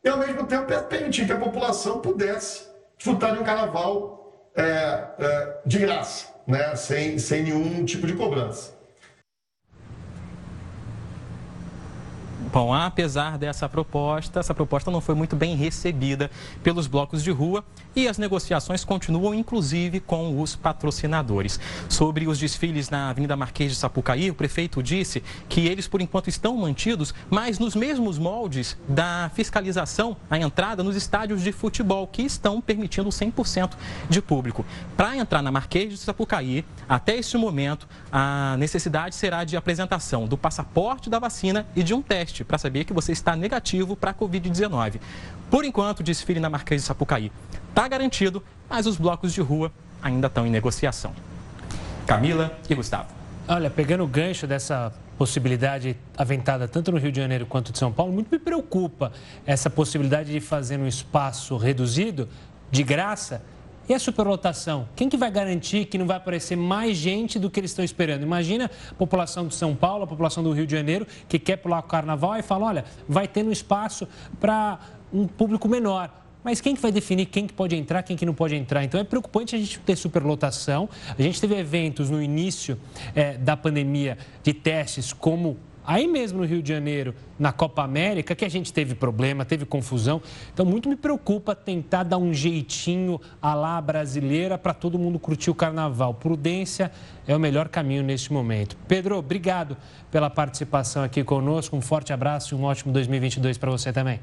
[0.05, 5.61] e ao mesmo tempo permitir que a população pudesse desfrutar de um carnaval é, é,
[5.66, 6.75] de graça, né?
[6.77, 8.72] sem, sem nenhum tipo de cobrança.
[12.52, 16.30] Bom, apesar dessa proposta, essa proposta não foi muito bem recebida
[16.62, 17.64] pelos blocos de rua
[17.96, 21.58] e as negociações continuam, inclusive, com os patrocinadores.
[21.88, 26.28] Sobre os desfiles na Avenida Marquês de Sapucaí, o prefeito disse que eles, por enquanto,
[26.28, 32.20] estão mantidos, mas nos mesmos moldes da fiscalização à entrada nos estádios de futebol, que
[32.20, 33.70] estão permitindo 100%
[34.10, 34.62] de público.
[34.94, 40.36] Para entrar na Marquês de Sapucaí, até este momento, a necessidade será de apresentação do
[40.36, 44.11] passaporte da vacina e de um teste teste para saber que você está negativo para
[44.11, 45.00] a Covid-19.
[45.50, 47.31] Por enquanto, o desfile na Marquês de Sapucaí
[47.68, 51.12] está garantido, mas os blocos de rua ainda estão em negociação.
[52.07, 53.09] Camila e Gustavo.
[53.48, 57.92] Olha, pegando o gancho dessa possibilidade aventada tanto no Rio de Janeiro quanto de São
[57.92, 59.12] Paulo, muito me preocupa
[59.46, 62.28] essa possibilidade de fazer um espaço reduzido,
[62.70, 63.42] de graça,
[63.88, 64.88] e a superlotação?
[64.95, 68.23] Quem que vai garantir que não vai aparecer mais gente do que eles estão esperando?
[68.23, 71.81] Imagina a população de São Paulo, a população do Rio de Janeiro, que quer pular
[71.81, 74.07] o carnaval e fala, olha, vai ter um espaço
[74.40, 74.79] para
[75.12, 76.11] um público menor.
[76.45, 78.83] Mas quem que vai definir quem que pode entrar, quem que não pode entrar?
[78.83, 80.88] Então é preocupante a gente ter superlotação.
[81.16, 82.79] A gente teve eventos no início
[83.14, 88.35] é, da pandemia de testes como Aí mesmo no Rio de Janeiro, na Copa América,
[88.35, 90.23] que a gente teve problema, teve confusão.
[90.53, 95.51] Então, muito me preocupa tentar dar um jeitinho à lá brasileira para todo mundo curtir
[95.51, 96.14] o carnaval.
[96.14, 96.92] Prudência
[97.27, 98.77] é o melhor caminho neste momento.
[98.87, 99.77] Pedro, obrigado
[100.11, 101.77] pela participação aqui conosco.
[101.77, 104.21] Um forte abraço e um ótimo 2022 para você também.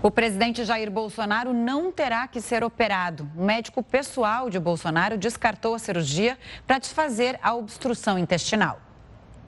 [0.00, 3.28] O presidente Jair Bolsonaro não terá que ser operado.
[3.36, 8.87] O médico pessoal de Bolsonaro descartou a cirurgia para desfazer a obstrução intestinal.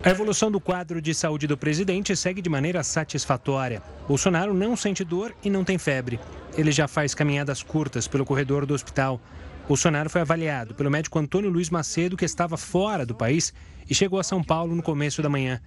[0.03, 3.83] A evolução do quadro de saúde do presidente segue de maneira satisfatória.
[4.09, 6.19] Bolsonaro não sente dor e não tem febre.
[6.57, 9.21] Ele já faz caminhadas curtas pelo corredor do hospital.
[9.69, 13.53] Bolsonaro foi avaliado pelo médico Antônio Luiz Macedo, que estava fora do país
[13.91, 15.61] e chegou a São Paulo no começo da manhã.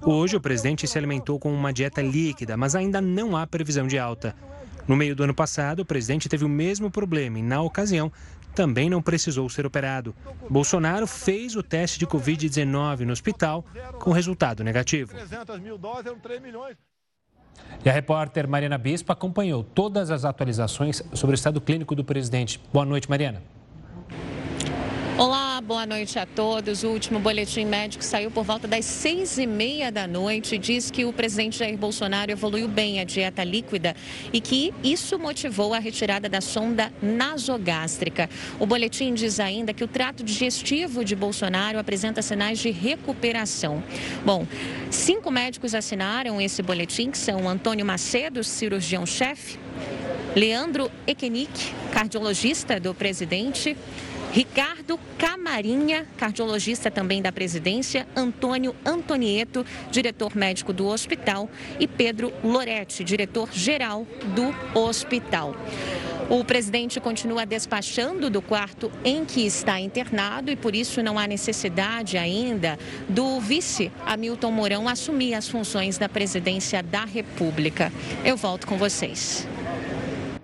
[0.00, 3.98] Hoje, o presidente se alimentou com uma dieta líquida, mas ainda não há previsão de
[3.98, 4.34] alta.
[4.88, 8.12] No meio do ano passado, o presidente teve o mesmo problema e, na ocasião,
[8.54, 10.14] também não precisou ser operado.
[10.48, 13.64] Bolsonaro fez o teste de Covid-19 no hospital
[14.00, 15.12] com resultado negativo.
[17.84, 22.60] E a repórter Mariana Bispo acompanhou todas as atualizações sobre o estado clínico do presidente.
[22.72, 23.42] Boa noite, Mariana.
[25.62, 26.82] Boa noite a todos.
[26.82, 30.58] O último boletim médico saiu por volta das seis e meia da noite.
[30.58, 33.94] Diz que o presidente Jair Bolsonaro evoluiu bem a dieta líquida
[34.32, 38.28] e que isso motivou a retirada da sonda nasogástrica.
[38.58, 43.82] O boletim diz ainda que o trato digestivo de Bolsonaro apresenta sinais de recuperação.
[44.24, 44.46] Bom,
[44.90, 49.58] cinco médicos assinaram esse boletim, que são Antônio Macedo, cirurgião-chefe,
[50.34, 53.76] Leandro Ekenik, cardiologista do presidente,
[54.34, 63.04] Ricardo Camarinha, cardiologista também da presidência, Antônio Antonieto, diretor médico do hospital, e Pedro Loretti,
[63.04, 65.54] diretor-geral do hospital.
[66.28, 71.28] O presidente continua despachando do quarto em que está internado e por isso não há
[71.28, 72.76] necessidade ainda
[73.08, 77.92] do vice Hamilton Mourão assumir as funções da presidência da República.
[78.24, 79.46] Eu volto com vocês.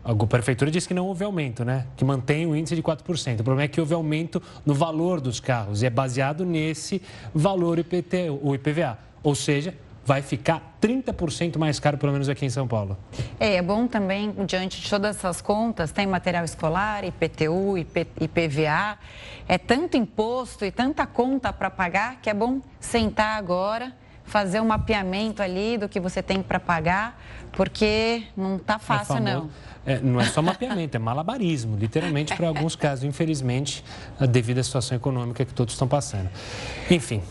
[0.03, 1.85] a prefeitura disse que não houve aumento, né?
[1.97, 3.41] Que mantém o índice de 4%.
[3.41, 7.01] O problema é que houve aumento no valor dos carros e é baseado nesse
[7.33, 8.97] valor IPT, o IPVA.
[9.21, 9.75] Ou seja,
[10.07, 12.97] vai ficar 30% mais caro, pelo menos aqui em São Paulo.
[13.37, 18.97] É, é bom também, diante de todas essas contas, tem material escolar, IPTU, IP, IPVA,
[19.49, 23.91] é tanto imposto e tanta conta para pagar que é bom sentar agora,
[24.23, 29.15] fazer um mapeamento ali do que você tem para pagar, porque não está é fácil,
[29.15, 29.49] é famoso, não.
[29.85, 33.83] É, não é só mapeamento, é malabarismo, literalmente, para alguns casos, infelizmente,
[34.29, 36.29] devido à situação econômica que todos estão passando.
[36.89, 37.21] Enfim,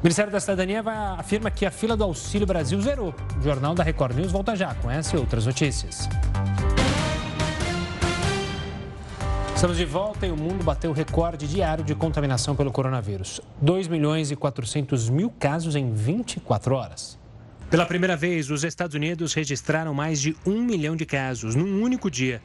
[0.00, 3.12] o Ministério da Cidadania vai, afirma que a fila do Auxílio Brasil zerou.
[3.36, 6.08] O Jornal da Record News volta já com essa e outras notícias.
[9.56, 13.40] Estamos de volta e o mundo bateu recorde diário de contaminação pelo coronavírus.
[13.60, 17.18] 2 milhões e 400 mil casos em 24 horas.
[17.68, 22.08] Pela primeira vez, os Estados Unidos registraram mais de um milhão de casos num único
[22.08, 22.40] dia.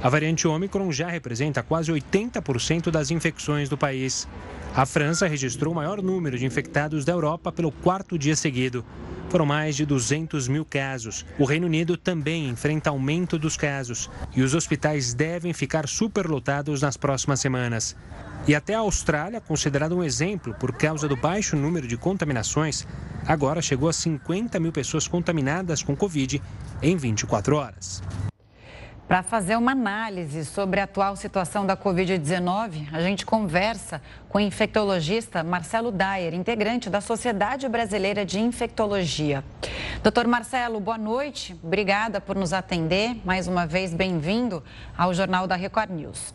[0.00, 4.28] A variante Omicron já representa quase 80% das infecções do país.
[4.74, 8.82] A França registrou o maior número de infectados da Europa pelo quarto dia seguido.
[9.28, 11.26] Foram mais de 200 mil casos.
[11.38, 16.96] O Reino Unido também enfrenta aumento dos casos e os hospitais devem ficar superlotados nas
[16.96, 17.94] próximas semanas.
[18.48, 22.86] E até a Austrália, considerada um exemplo por causa do baixo número de contaminações,
[23.26, 26.40] agora chegou a 50 mil pessoas contaminadas com Covid
[26.80, 28.02] em 24 horas.
[29.12, 34.00] Para fazer uma análise sobre a atual situação da Covid-19, a gente conversa
[34.32, 39.44] com o infectologista Marcelo Dyer, integrante da Sociedade Brasileira de Infectologia.
[40.02, 41.54] Doutor Marcelo, boa noite.
[41.62, 43.14] Obrigada por nos atender.
[43.26, 44.64] Mais uma vez, bem-vindo
[44.96, 46.34] ao Jornal da Record News.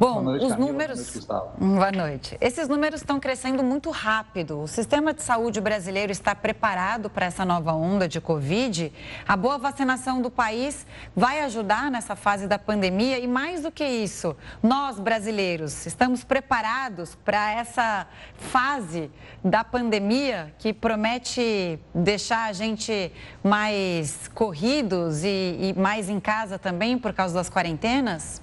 [0.00, 0.72] Bom, noite, os Camila.
[0.72, 1.26] números.
[1.26, 2.38] Boa noite, Boa noite.
[2.40, 4.60] Esses números estão crescendo muito rápido.
[4.60, 8.92] O sistema de saúde brasileiro está preparado para essa nova onda de Covid.
[9.28, 13.84] A boa vacinação do país vai ajudar nessa fase da pandemia e, mais do que
[13.86, 19.10] isso, nós brasileiros estamos preparados para essa fase
[19.44, 26.98] da pandemia que promete deixar a gente mais corridos e, e mais em casa também
[26.98, 28.40] por causa das quarentenas?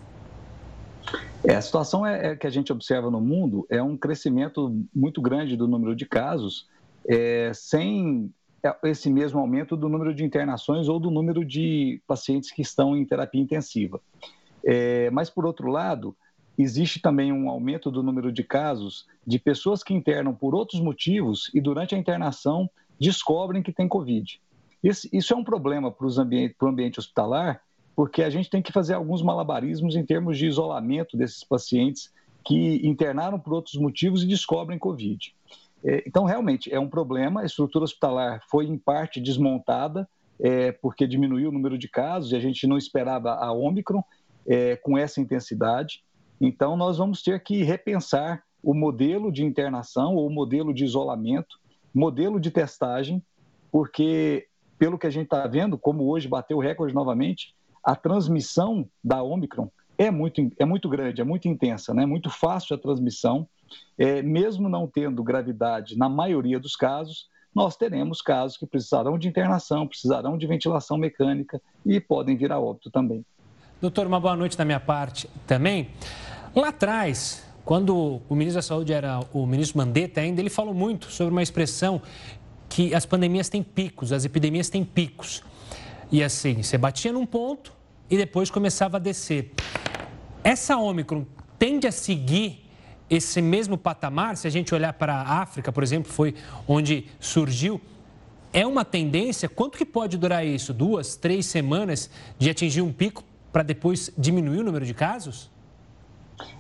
[1.44, 5.22] É, a situação é, é, que a gente observa no mundo é um crescimento muito
[5.22, 6.68] grande do número de casos,
[7.08, 8.32] é, sem
[8.84, 13.06] esse mesmo aumento do número de internações ou do número de pacientes que estão em
[13.06, 14.02] terapia intensiva.
[14.66, 16.16] É, mas, por outro lado,
[16.62, 21.50] existe também um aumento do número de casos de pessoas que internam por outros motivos
[21.54, 24.42] e durante a internação descobrem que tem Covid.
[24.84, 27.62] isso é um problema para, ambiente, o ambiente hospitalar,
[27.96, 32.12] porque a gente tem que fazer alguns malabarismos em termos de isolamento desses pacientes
[32.46, 35.34] que internaram por outros motivos e descobrem Covid.
[35.84, 37.42] É, então, realmente, é um problema.
[37.42, 40.08] A estrutura hospitalar foi, em parte, desmontada,
[40.40, 44.04] é, porque diminuiu o número de casos e a gente não esperava a Omicron
[44.48, 46.04] é, com essa intensidade.
[46.40, 51.60] Então, nós vamos ter que repensar o modelo de internação ou o modelo de isolamento,
[51.94, 53.24] modelo de testagem,
[53.72, 58.88] porque, pelo que a gente está vendo, como hoje bateu o recorde novamente, a transmissão
[59.04, 62.04] da Omicron é muito, é muito grande, é muito intensa, né?
[62.04, 63.48] é muito fácil a transmissão.
[63.98, 69.28] É, mesmo não tendo gravidade na maioria dos casos, nós teremos casos que precisarão de
[69.28, 73.26] internação, precisarão de ventilação mecânica e podem vir a óbito também.
[73.82, 75.92] Doutor, uma boa noite da minha parte também.
[76.54, 81.10] Lá atrás, quando o ministro da Saúde era o ministro Mandetta ainda, ele falou muito
[81.10, 82.02] sobre uma expressão
[82.68, 85.42] que as pandemias têm picos, as epidemias têm picos.
[86.12, 87.72] E assim, você batia num ponto
[88.10, 89.54] e depois começava a descer.
[90.44, 91.26] Essa Ômicron
[91.58, 92.70] tende a seguir
[93.10, 96.36] esse mesmo patamar, se a gente olhar para a África, por exemplo, foi
[96.68, 97.80] onde surgiu,
[98.52, 99.48] é uma tendência?
[99.48, 100.74] Quanto que pode durar isso?
[100.74, 105.52] Duas, três semanas de atingir um pico para depois diminuir o número de casos?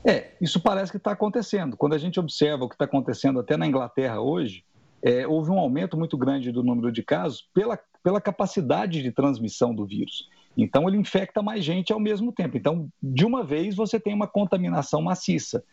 [0.03, 1.77] É, isso parece que está acontecendo.
[1.77, 4.63] Quando a gente observa o que está acontecendo até na Inglaterra hoje,
[5.01, 9.73] é, houve um aumento muito grande do número de casos pela, pela capacidade de transmissão
[9.73, 10.27] do vírus.
[10.57, 12.57] Então, ele infecta mais gente ao mesmo tempo.
[12.57, 15.63] Então, de uma vez, você tem uma contaminação maciça.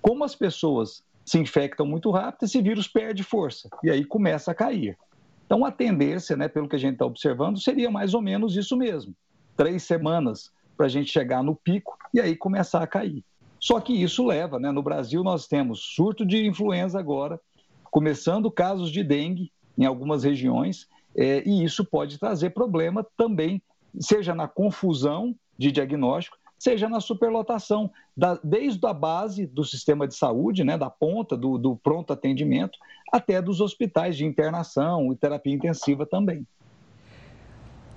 [0.00, 4.54] Como as pessoas se infectam muito rápido, esse vírus perde força e aí começa a
[4.54, 4.96] cair.
[5.44, 8.76] Então, a tendência, né, pelo que a gente está observando, seria mais ou menos isso
[8.76, 9.14] mesmo:
[9.56, 10.50] três semanas
[10.80, 13.22] para a gente chegar no pico e aí começar a cair.
[13.58, 14.72] Só que isso leva, né?
[14.72, 17.38] No Brasil, nós temos surto de influenza agora,
[17.90, 23.60] começando casos de dengue em algumas regiões, é, e isso pode trazer problema também,
[24.00, 30.14] seja na confusão de diagnóstico, seja na superlotação, da, desde a base do sistema de
[30.14, 32.78] saúde, né, da ponta do, do pronto atendimento,
[33.12, 36.46] até dos hospitais de internação e terapia intensiva também.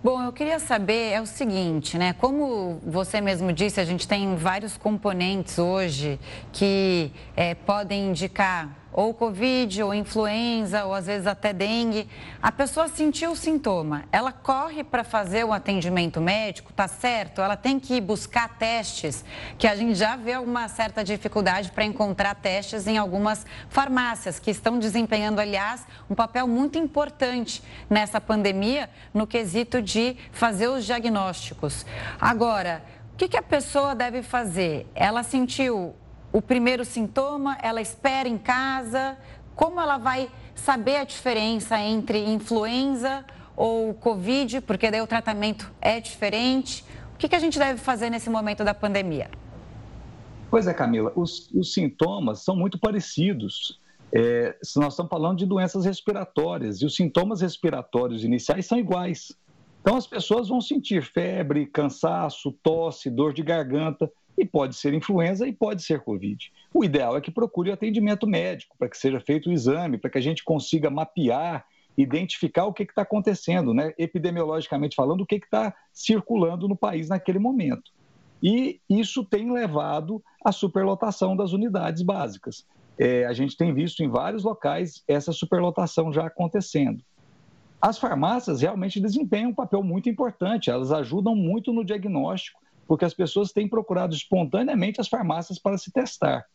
[0.04, 2.12] Bom, eu queria saber é o seguinte, né?
[2.12, 6.20] Como você mesmo disse, a gente tem vários componentes hoje
[6.51, 12.08] que é, podem indicar ou Covid, ou influenza, ou às vezes até dengue.
[12.41, 17.41] A pessoa sentiu o sintoma, ela corre para fazer o atendimento médico, tá certo?
[17.41, 19.26] Ela tem que buscar testes,
[19.58, 24.52] que a gente já vê uma certa dificuldade para encontrar testes em algumas farmácias, que
[24.52, 31.86] estão desempenhando, aliás, um papel muito importante nessa pandemia, no quesito de fazer os diagnósticos.
[32.20, 32.84] Agora,
[33.14, 34.88] o que, que a pessoa deve fazer?
[34.96, 35.96] Ela sentiu
[36.34, 39.16] o primeiro sintoma, ela espera em casa?
[39.56, 43.24] Como ela vai saber a diferença entre influenza
[43.56, 46.84] ou Covid, porque daí o tratamento é diferente?
[47.14, 49.30] O que, que a gente deve fazer nesse momento da pandemia?
[50.50, 53.80] Pois é, Camila, os, os sintomas são muito parecidos.
[54.12, 59.32] É, nós estamos falando de doenças respiratórias e os sintomas respiratórios iniciais são iguais.
[59.82, 64.12] Então, as pessoas vão sentir febre, cansaço, tosse, dor de garganta.
[64.38, 66.52] E pode ser influenza e pode ser Covid.
[66.74, 70.18] O ideal é que procure atendimento médico, para que seja feito o exame, para que
[70.18, 71.66] a gente consiga mapear,
[71.98, 73.94] identificar o que está acontecendo, né?
[73.98, 77.92] epidemiologicamente falando, o que está circulando no país naquele momento.
[78.42, 82.66] E isso tem levado à superlotação das unidades básicas.
[82.98, 87.04] É, a gente tem visto em vários locais essa superlotação já acontecendo.
[87.82, 93.14] As farmácias realmente desempenham um papel muito importante, elas ajudam muito no diagnóstico porque as
[93.14, 96.46] pessoas têm procurado espontaneamente as farmácias para se testar.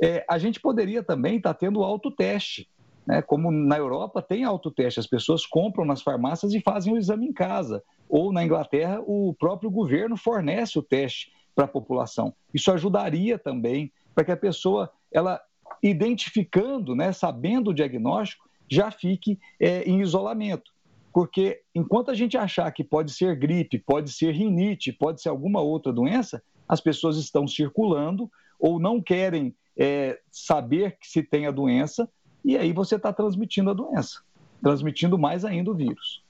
[0.00, 2.68] É, a gente poderia também estar tá tendo autoteste,
[3.06, 3.22] né?
[3.22, 7.32] como na Europa tem autoteste, as pessoas compram nas farmácias e fazem o exame em
[7.32, 7.82] casa.
[8.08, 12.32] Ou na Inglaterra, o próprio governo fornece o teste para a população.
[12.54, 15.40] Isso ajudaria também para que a pessoa, ela
[15.82, 20.72] identificando, né, sabendo o diagnóstico, já fique é, em isolamento
[21.18, 25.60] porque enquanto a gente achar que pode ser gripe, pode ser rinite, pode ser alguma
[25.60, 31.50] outra doença, as pessoas estão circulando ou não querem é, saber que se tem a
[31.50, 32.08] doença,
[32.44, 34.20] e aí você está transmitindo a doença,
[34.62, 36.22] transmitindo mais ainda o vírus.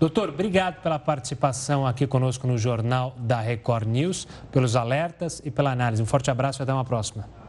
[0.00, 5.70] Doutor, obrigado pela participação aqui conosco no Jornal da Record News, pelos alertas e pela
[5.70, 6.02] análise.
[6.02, 7.43] Um forte abraço e até uma próxima.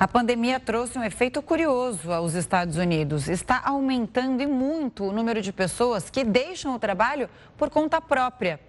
[0.00, 3.26] A pandemia trouxe um efeito curioso aos Estados Unidos.
[3.28, 8.60] Está aumentando e muito o número de pessoas que deixam o trabalho por conta própria.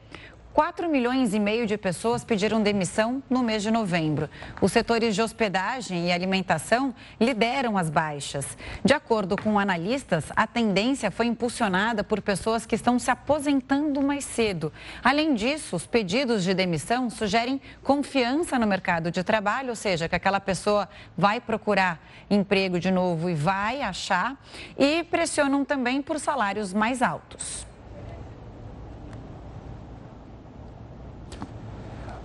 [0.60, 4.30] 4 milhões e meio de pessoas pediram demissão no mês de novembro.
[4.60, 8.58] Os setores de hospedagem e alimentação lideram as baixas.
[8.84, 14.26] De acordo com analistas, a tendência foi impulsionada por pessoas que estão se aposentando mais
[14.26, 14.70] cedo.
[15.02, 20.16] Além disso, os pedidos de demissão sugerem confiança no mercado de trabalho, ou seja, que
[20.18, 24.38] aquela pessoa vai procurar emprego de novo e vai achar,
[24.78, 27.69] e pressionam também por salários mais altos.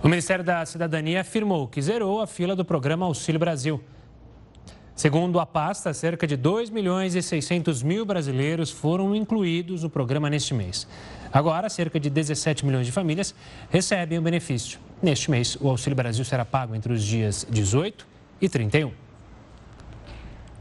[0.05, 3.83] O Ministério da Cidadania afirmou que zerou a fila do programa Auxílio Brasil.
[4.95, 10.29] Segundo a pasta, cerca de 2 milhões e 600 mil brasileiros foram incluídos no programa
[10.29, 10.87] neste mês.
[11.33, 13.33] Agora, cerca de 17 milhões de famílias
[13.71, 14.77] recebem o benefício.
[15.01, 18.05] Neste mês, o Auxílio Brasil será pago entre os dias 18
[18.39, 19.04] e 31.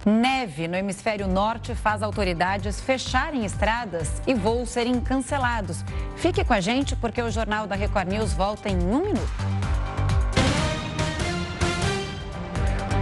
[0.04, 5.82] Neve no hemisfério norte faz autoridades fecharem estradas e voos serem cancelados.
[6.16, 9.63] Fique com a gente porque o Jornal da Record News volta em um minuto.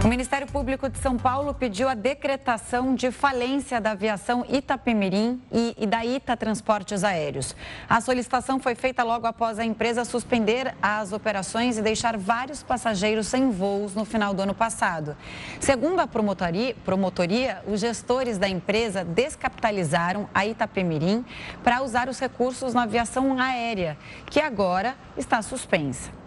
[0.03, 5.87] O Ministério Público de São Paulo pediu a decretação de falência da aviação Itapemirim e,
[5.87, 7.55] da Ita Transportes Aéreos.
[7.87, 13.27] A solicitação foi feita logo após a empresa suspender as operações e deixar vários passageiros
[13.27, 15.15] sem voos no final do ano passado.
[15.61, 21.23] Segundo a promotoria, promotoria os gestores da empresa descapitalizaram a Itapemirim
[21.63, 26.22] para usar os recursos na aviação aérea, que agora está suspensa.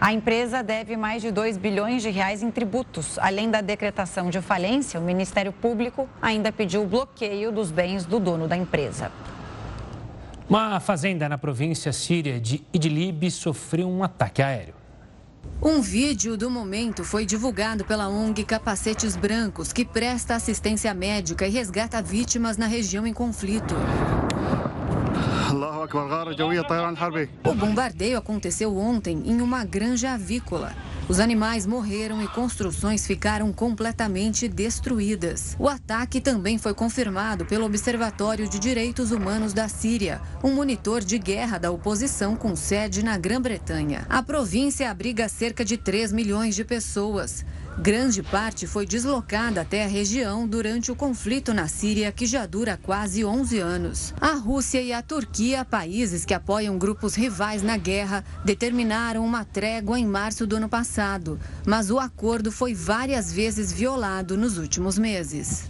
[0.00, 3.18] A empresa deve mais de 2 bilhões de reais em tributos.
[3.18, 8.18] Além da decretação de falência, o Ministério Público ainda pediu o bloqueio dos bens do
[8.18, 9.12] dono da empresa.
[10.48, 14.74] Uma fazenda na província síria de Idlib sofreu um ataque aéreo.
[15.62, 21.50] Um vídeo do momento foi divulgado pela ONG Capacetes Brancos, que presta assistência médica e
[21.50, 23.74] resgata vítimas na região em conflito.
[27.44, 30.72] O bombardeio aconteceu ontem em uma granja avícola.
[31.08, 35.56] Os animais morreram e construções ficaram completamente destruídas.
[35.58, 41.18] O ataque também foi confirmado pelo Observatório de Direitos Humanos da Síria, um monitor de
[41.18, 44.06] guerra da oposição com sede na Grã-Bretanha.
[44.08, 47.44] A província abriga cerca de 3 milhões de pessoas.
[47.78, 52.76] Grande parte foi deslocada até a região durante o conflito na Síria, que já dura
[52.76, 54.14] quase 11 anos.
[54.20, 59.98] A Rússia e a Turquia, países que apoiam grupos rivais na guerra, determinaram uma trégua
[59.98, 65.64] em março do ano passado, mas o acordo foi várias vezes violado nos últimos meses.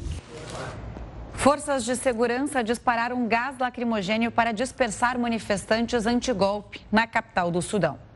[1.34, 8.09] Forças de segurança dispararam gás lacrimogênio para dispersar manifestantes antigolpe na capital do Sudão.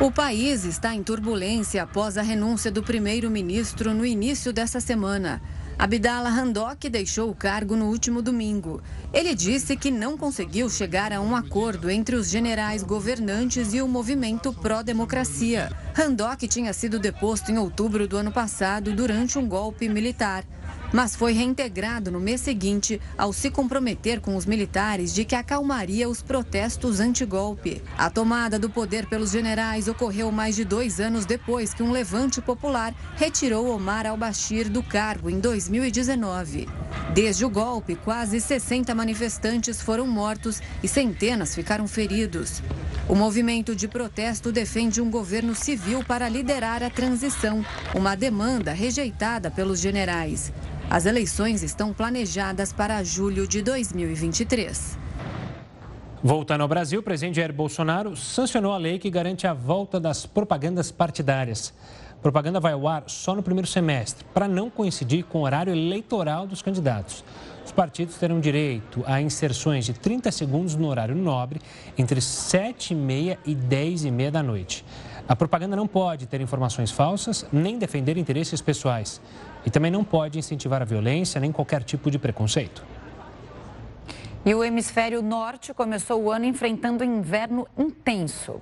[0.00, 5.40] O país está em turbulência após a renúncia do primeiro-ministro no início dessa semana.
[5.78, 8.82] Abdallah Handok deixou o cargo no último domingo.
[9.12, 13.88] Ele disse que não conseguiu chegar a um acordo entre os generais governantes e o
[13.88, 15.70] movimento pró-democracia.
[15.96, 20.44] Handok tinha sido deposto em outubro do ano passado durante um golpe militar
[20.94, 26.08] mas foi reintegrado no mês seguinte ao se comprometer com os militares de que acalmaria
[26.08, 27.82] os protestos anti-golpe.
[27.98, 32.40] A tomada do poder pelos generais ocorreu mais de dois anos depois que um levante
[32.40, 36.68] popular retirou Omar al-Bashir do cargo em 2019.
[37.12, 42.62] Desde o golpe, quase 60 manifestantes foram mortos e centenas ficaram feridos.
[43.08, 49.50] O movimento de protesto defende um governo civil para liderar a transição, uma demanda rejeitada
[49.50, 50.52] pelos generais.
[50.94, 54.96] As eleições estão planejadas para julho de 2023.
[56.22, 60.24] Voltando ao Brasil, o presidente Jair Bolsonaro sancionou a lei que garante a volta das
[60.24, 61.74] propagandas partidárias.
[62.12, 65.72] A propaganda vai ao ar só no primeiro semestre, para não coincidir com o horário
[65.72, 67.24] eleitoral dos candidatos.
[67.66, 71.60] Os partidos terão direito a inserções de 30 segundos no horário nobre
[71.98, 74.84] entre 7h30 e 10h30 da noite.
[75.26, 79.20] A propaganda não pode ter informações falsas nem defender interesses pessoais.
[79.64, 82.84] E também não pode incentivar a violência nem qualquer tipo de preconceito.
[84.44, 88.60] E o hemisfério norte começou o ano enfrentando um inverno intenso.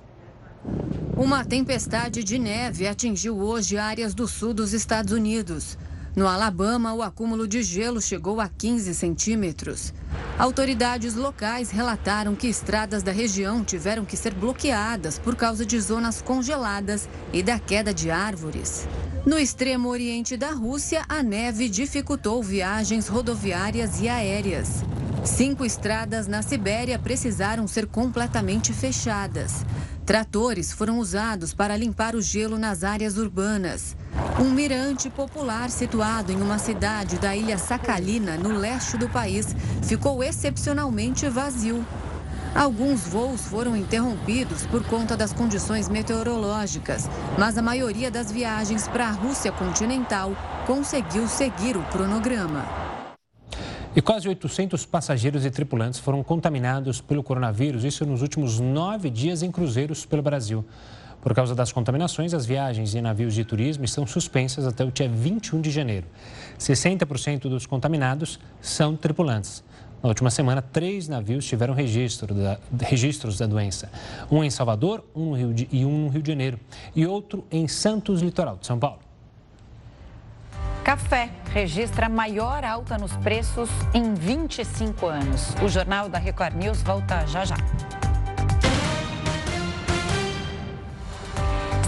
[1.17, 5.77] Uma tempestade de neve atingiu hoje áreas do sul dos Estados Unidos.
[6.15, 9.91] No Alabama, o acúmulo de gelo chegou a 15 centímetros.
[10.37, 16.21] Autoridades locais relataram que estradas da região tiveram que ser bloqueadas por causa de zonas
[16.21, 18.87] congeladas e da queda de árvores.
[19.25, 24.83] No extremo oriente da Rússia, a neve dificultou viagens rodoviárias e aéreas.
[25.25, 29.65] Cinco estradas na Sibéria precisaram ser completamente fechadas.
[30.05, 33.95] Tratores foram usados para limpar o gelo nas áreas urbanas.
[34.39, 40.23] Um mirante popular situado em uma cidade da ilha Sakhalina, no leste do país, ficou
[40.23, 41.85] excepcionalmente vazio.
[42.55, 47.07] Alguns voos foram interrompidos por conta das condições meteorológicas,
[47.37, 50.31] mas a maioria das viagens para a Rússia continental
[50.65, 52.65] conseguiu seguir o cronograma.
[53.95, 59.43] E quase 800 passageiros e tripulantes foram contaminados pelo coronavírus, isso nos últimos nove dias
[59.43, 60.65] em cruzeiros pelo Brasil.
[61.23, 65.07] Por causa das contaminações, as viagens em navios de turismo estão suspensas até o dia
[65.07, 66.05] 21 de janeiro.
[66.59, 69.63] 60% dos contaminados são tripulantes.
[70.03, 73.89] Na última semana, três navios tiveram registro da, registros da doença.
[74.29, 76.59] Um em Salvador um no Rio de, e um no Rio de Janeiro.
[76.93, 78.99] E outro em Santos, litoral de São Paulo.
[80.83, 85.55] Café registra maior alta nos preços em 25 anos.
[85.63, 87.55] O Jornal da Record News volta já já.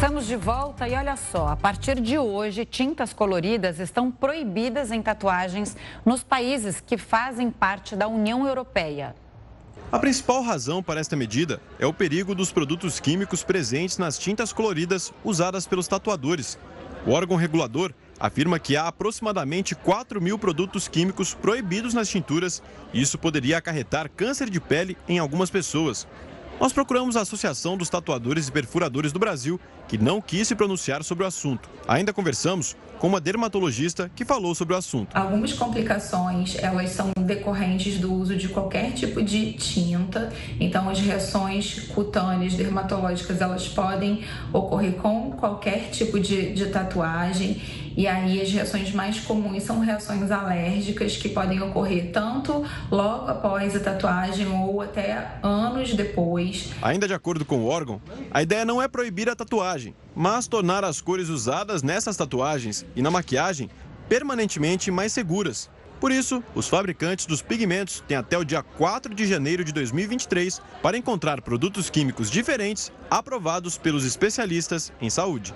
[0.05, 5.01] Estamos de volta e olha só, a partir de hoje, tintas coloridas estão proibidas em
[5.01, 5.75] tatuagens
[6.05, 9.15] nos países que fazem parte da União Europeia.
[9.91, 14.53] A principal razão para esta medida é o perigo dos produtos químicos presentes nas tintas
[14.53, 16.59] coloridas usadas pelos tatuadores.
[17.03, 22.61] O órgão regulador afirma que há aproximadamente 4 mil produtos químicos proibidos nas tinturas
[22.93, 26.07] e isso poderia acarretar câncer de pele em algumas pessoas.
[26.59, 31.03] Nós procuramos a Associação dos Tatuadores e Perfuradores do Brasil, que não quis se pronunciar
[31.03, 31.69] sobre o assunto.
[31.85, 35.15] Ainda conversamos com uma dermatologista que falou sobre o assunto.
[35.15, 40.31] Algumas complicações, elas são decorrentes do uso de qualquer tipo de tinta.
[40.57, 47.61] Então, as reações cutâneas dermatológicas, elas podem ocorrer com qualquer tipo de, de tatuagem.
[47.97, 53.75] E aí as reações mais comuns são reações alérgicas que podem ocorrer tanto logo após
[53.75, 56.71] a tatuagem ou até anos depois.
[56.81, 60.83] Ainda de acordo com o órgão, a ideia não é proibir a tatuagem, mas tornar
[60.83, 63.69] as cores usadas nessas tatuagens e na maquiagem
[64.09, 65.69] permanentemente mais seguras.
[65.99, 70.61] Por isso, os fabricantes dos pigmentos têm até o dia 4 de janeiro de 2023
[70.81, 75.53] para encontrar produtos químicos diferentes aprovados pelos especialistas em saúde.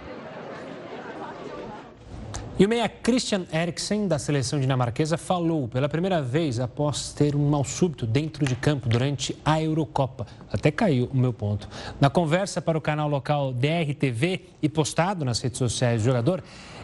[2.60, 7.50] E o meia Christian Eriksen, da seleção dinamarquesa, falou pela primeira vez após ter um
[7.50, 10.28] mal súbito dentro de campo durante a Eurocopa.
[10.52, 11.70] Até caiu o meu ponto.
[12.02, 16.44] Na conversa para o canal local DRTV e postado nas redes sociais do jogador,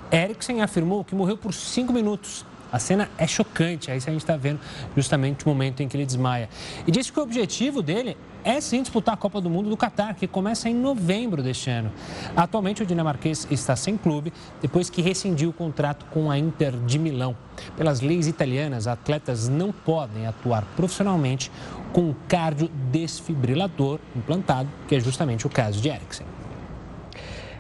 [0.10, 2.46] Eriksen afirmou que morreu por cinco minutos
[2.76, 4.60] a cena é chocante, aí a gente está vendo
[4.96, 6.50] justamente o momento em que ele desmaia.
[6.86, 10.14] E disse que o objetivo dele é sim disputar a Copa do Mundo do Catar,
[10.14, 11.92] que começa em novembro deste ano.
[12.36, 17.00] Atualmente o dinamarquês está sem clube depois que rescindiu o contrato com a Inter de
[17.00, 17.36] Milão.
[17.78, 21.50] Pelas leis italianas, atletas não podem atuar profissionalmente
[21.94, 26.35] com um cardiodesfibrilador implantado, que é justamente o caso de Eriksen.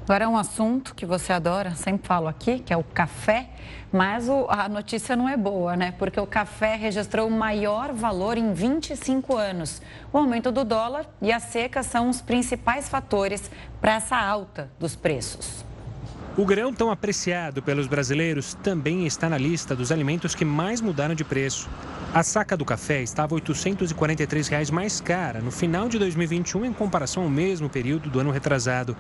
[0.05, 3.49] Agora é um assunto que você adora, sempre falo aqui, que é o café,
[3.91, 5.95] mas o, a notícia não é boa, né?
[5.97, 9.81] Porque o café registrou o maior valor em 25 anos.
[10.13, 13.49] O aumento do dólar e a seca são os principais fatores
[13.81, 15.65] para essa alta dos preços.
[16.37, 21.15] O grão tão apreciado pelos brasileiros também está na lista dos alimentos que mais mudaram
[21.15, 21.67] de preço.
[22.13, 27.23] A saca do café estava 843 reais mais cara no final de 2021 em comparação
[27.23, 28.95] ao mesmo período do ano retrasado.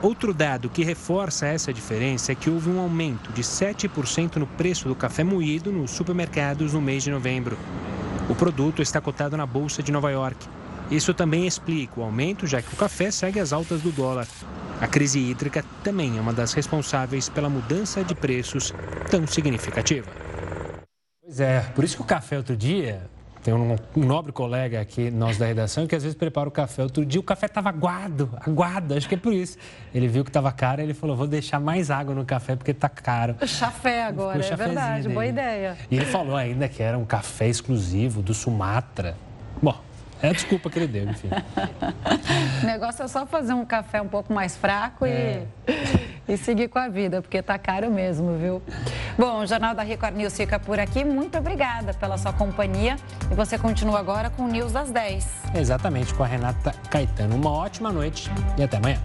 [0.00, 4.86] Outro dado que reforça essa diferença é que houve um aumento de 7% no preço
[4.86, 7.58] do café moído nos supermercados no mês de novembro.
[8.30, 10.46] O produto está cotado na Bolsa de Nova York.
[10.88, 14.28] Isso também explica o aumento, já que o café segue as altas do dólar.
[14.80, 18.72] A crise hídrica também é uma das responsáveis pela mudança de preços
[19.10, 20.08] tão significativa.
[21.20, 23.10] Pois é, por isso que o café outro dia
[23.48, 26.82] tem um, um, nobre colega aqui, nós da redação, que às vezes prepara o café.
[26.82, 29.56] Outro dia o café estava aguado, aguado, acho que é por isso.
[29.94, 32.72] Ele viu que estava caro e ele falou, vou deixar mais água no café porque
[32.72, 33.36] está caro.
[33.46, 35.14] Chafé agora, é verdade, dele.
[35.14, 35.78] boa ideia.
[35.90, 39.16] E ele falou ainda que era um café exclusivo do Sumatra.
[39.62, 39.80] Bom,
[40.22, 41.28] é a desculpa que ele deu, enfim.
[42.62, 45.42] o negócio é só fazer um café um pouco mais fraco é.
[46.26, 48.62] e, e seguir com a vida, porque tá caro mesmo, viu?
[49.18, 51.04] Bom, o Jornal da Record News fica por aqui.
[51.04, 52.96] Muito obrigada pela sua companhia.
[53.30, 55.26] E você continua agora com o News das 10.
[55.54, 57.36] Exatamente, com a Renata Caetano.
[57.36, 58.98] Uma ótima noite e até amanhã.